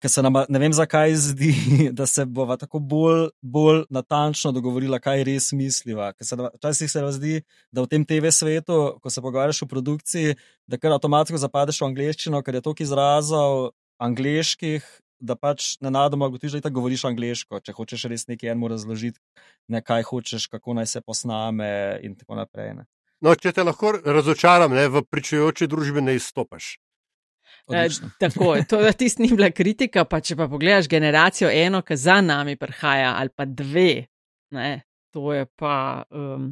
[0.01, 1.53] ker se nam ne vem, zakaj zdi,
[1.99, 6.13] da se bova tako bolj, bolj natančno dogovorila, kaj res misliva.
[6.21, 7.43] Včasih se nam zdi,
[7.73, 11.91] da v tem TV svetu, ko se pogovarjaš o produkciji, da kar avtomatsko zapadeš v
[11.91, 13.71] angleščino, ker je toliko izrazov
[14.01, 14.89] angliških.
[15.21, 19.21] Da pač ne nadoma gotiš, da ti govoriš angliško, če hočeš res nekaj enemu razložiti,
[19.69, 21.69] ne kaj hočeš, kako naj se posname,
[22.01, 22.73] in tako naprej.
[23.21, 26.79] No, če te lahko razočaram, ne, v pričujoči družbi ne izstopaš.
[27.73, 32.21] E, tako to tisti ni bila kritika, pa če pa pogledaš generacijo eno, ki za
[32.21, 34.07] nami prihaja, ali pa dve,
[34.57, 34.71] ne,
[35.15, 36.51] to je pa um,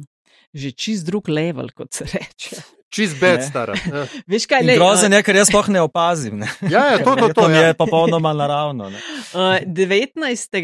[0.53, 2.61] že čist drug level, kot se reče.
[2.89, 3.75] Čist bed, stara.
[3.85, 4.07] Ja.
[4.33, 6.39] Veš kaj, lej, grozen je, ker jaz sploh ne opazim.
[6.39, 6.47] Ne.
[6.63, 7.45] Ja, ja, to, to, to.
[7.45, 7.73] mi je Ja.
[7.77, 8.89] popolnoma naravno.
[8.89, 8.97] Ne.
[9.29, 10.17] Uh, 19.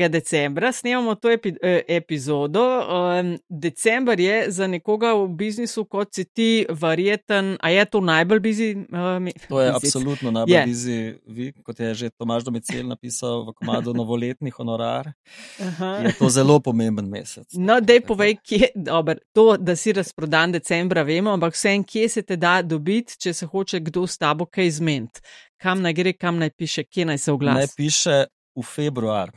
[0.09, 2.63] decembra snemamo to epi eh, epizodo.
[2.81, 8.39] Um, december je za nekoga v biznisu, kot si ti, verjeten, a je to najbolj
[8.39, 8.69] bizi?
[8.89, 9.86] Uh, To je mesec?
[9.86, 10.63] absolutno najbolj Je.
[10.65, 15.13] bizi vi, kot je že Tomaž Domicel napisal v komadu Novoletni honorar.
[15.61, 16.01] Aha.
[16.01, 17.45] Je to zelo pomemben mesec.
[17.53, 22.21] No, dej povej, kje, dober, to, da si razprodan decembra, vemo, ampak vsem, kje se
[22.21, 25.21] te da dobiti, če se hoče kdo s tabo kaj izmeniti.
[25.61, 27.73] Kam naj gre, kam naj piše, kje naj se oglasi.
[27.78, 29.32] piše v februar.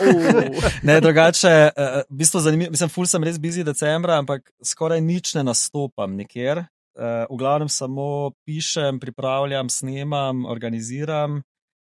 [0.00, 0.64] Oh.
[0.82, 5.34] Ne, drugače, eh, v bistvu zanimivo, mislim, ful sem res bizi decembra, ampak skoraj nič
[5.34, 6.58] ne nastopam nikjer.
[6.98, 11.42] Eh, V glavnem samo pišem, pripravljam, snemam, organiziram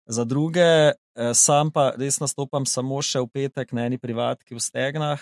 [0.10, 4.62] za druge, eh, sam pa res nastopam samo še v petek na eni privatki v
[4.64, 5.22] Stegnah.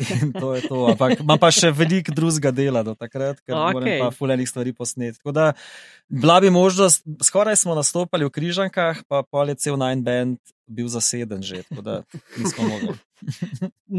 [0.16, 0.88] In to je to.
[0.90, 3.76] Ampak imam pa še veliko drugega dela do takrat, ker okay.
[3.76, 5.20] moram pa fulejnih stvari posneti.
[5.20, 5.44] Tako da
[6.08, 10.88] bila bi možnost, skoraj smo nastopali v Križankah, pa pol je cel Nine Band bil
[10.90, 11.94] zaseden že, tako da
[12.38, 12.96] nismo mogli.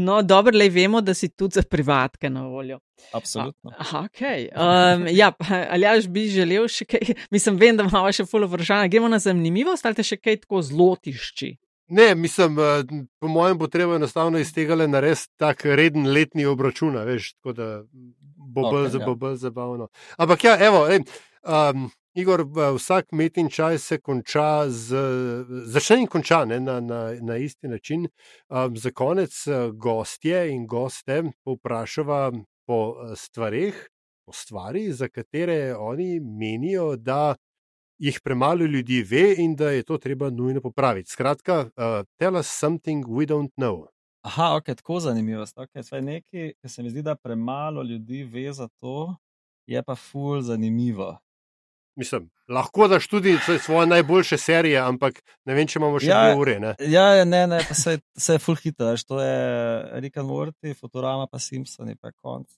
[0.06, 2.78] No, dobro, le vemo, da si tudi za privatke na voljo.
[3.12, 3.72] Absolutno.
[3.78, 4.48] Aha, Okay.
[4.54, 7.14] Um, ja, pa, ali jaš bi želel še kaj?
[7.30, 8.90] Mislim, vem, da imamo še full vprašanja.
[8.92, 11.52] Gremo na zanimivost ali te še kaj tako zlotišči?
[11.92, 12.84] Ne, mislim, eh,
[13.20, 17.34] po mojem bo treba enostavno iz tega le narediti tak reden letni obračun, a veš,
[17.34, 17.66] tako da
[18.36, 19.06] bo bolj, okay, ja.
[19.06, 19.88] bo bolj zabavno.
[20.16, 21.02] Ampak ja, evo, ej,
[21.42, 22.42] um, Igor,
[22.74, 24.96] vsak metin čaj se konča z,
[25.64, 28.04] začne in konča ne, na, na, na isti način.
[28.48, 32.32] Um, za konec eh, gostje in goste povprašava
[32.66, 33.86] po eh, stvareh,
[34.26, 37.34] po stvari, za katere oni menijo, da
[37.98, 41.10] jih premalo ljudi ve in da je to treba nujno popraviti.
[41.10, 43.86] Skratka, uh, tell us something we don't know.
[44.22, 45.44] Aha, ok, tako zanimivo.
[45.44, 49.16] Okay, Svaj nekaj, ki se mi zdi, da premalo ljudi ve za to,
[49.66, 51.16] je pa ful zanimivo.
[51.96, 56.40] Mislim, lahko daš tudi svoje- najboljše serije, ampak ne vem, če imamo še Ja, dve
[56.40, 56.60] ure.
[56.60, 56.74] Ne?
[56.80, 60.28] Ja, ja, ne, ne, pa se, se je full hitro, veš, to je Rick and
[60.28, 62.48] Morty, Futurama, pa Simpsoni, pa konc.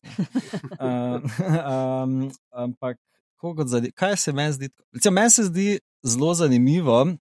[0.78, 1.26] Um,
[1.74, 2.98] um, ampak,
[3.66, 4.70] zadi, kaj se meni zdi?
[4.92, 7.16] Recimo, meni se zdi zelo zanimivo,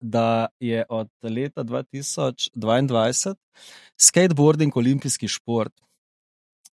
[0.00, 3.34] da je od leta 2022
[3.98, 5.72] skateboarding olimpijski šport.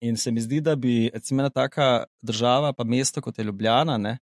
[0.01, 4.17] In se mi zdi, da bi ena taka država, pa mesto kot je Ljubljana, ne,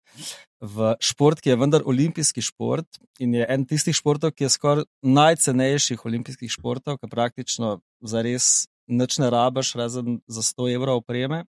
[0.62, 4.86] v šport, ki je vendar olimpijski šport in je en tistih športov, ki je skoraj
[5.02, 11.44] najcenejših olimpijskih športov, ki praktično za res nič ne rabaš, razen za 100 evrov opreme.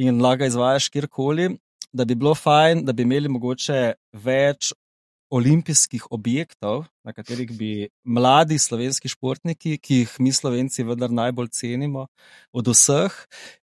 [0.00, 1.50] In lahko izvajaš kjerkoli,
[1.92, 3.92] da bi bilo fajn, da bi imeli mogoče
[4.24, 4.72] več
[5.32, 12.06] olimpijskih objektov, na katerih bi mladi slovenski športniki, ki jih mi slovenci vendar najbolj cenimo
[12.52, 13.16] od vseh,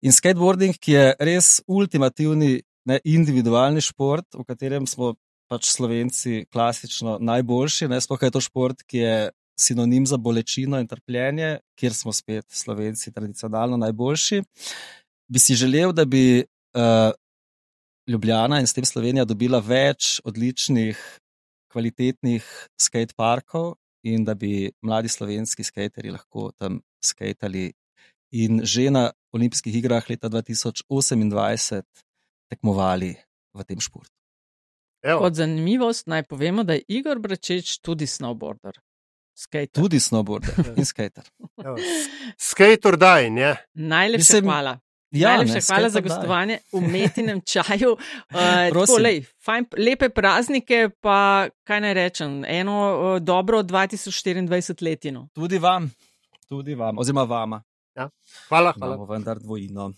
[0.01, 5.15] in skateboarding, ki je res ultimativni ne, individualni šport, v katerem smo
[5.51, 9.13] pač slovenci klasično najboljši, ne sploh je to šport, ki je
[9.59, 14.43] sinonim za bolečino in trpljenje, kjer smo spet slovenci tradicionalno najboljši.
[15.28, 17.11] Bi si želel, da bi uh,
[18.07, 20.99] Ljubljana in s tem Slovenija dobila več odličnih
[21.72, 22.45] kvalitetnih
[22.80, 27.72] skateparkov in da bi mladi slovenski skaterji lahko tam skatali
[28.32, 31.82] in že na olimpijskih igrah leta 2028
[32.49, 33.15] tekmovali
[33.53, 34.13] v tem športu.
[35.03, 38.80] Evo, Kot zanimivost naj povemo, da je Igor Bračeč tudi snowboarder.
[39.38, 39.84] Skater.
[39.84, 41.24] Tudi snowboarder in skater.
[41.65, 41.76] evo.
[42.38, 43.55] Skate or die, ne?
[43.74, 44.80] Najlepša Mislim, hvala.
[45.12, 47.93] Ja, Najlepša ne, hvala za gostovanje v metinem čaju.
[47.95, 55.28] Uh, tako, lej, fajn, lepe praznike, pa kaj naj rečem, eno uh, dobro 2024 letino.
[55.34, 55.88] Tudi vam,
[56.49, 57.64] tudi vam, oziroma vama.
[58.49, 58.95] Hvala, hvala.
[58.95, 59.91] Imamo vendar dvojino.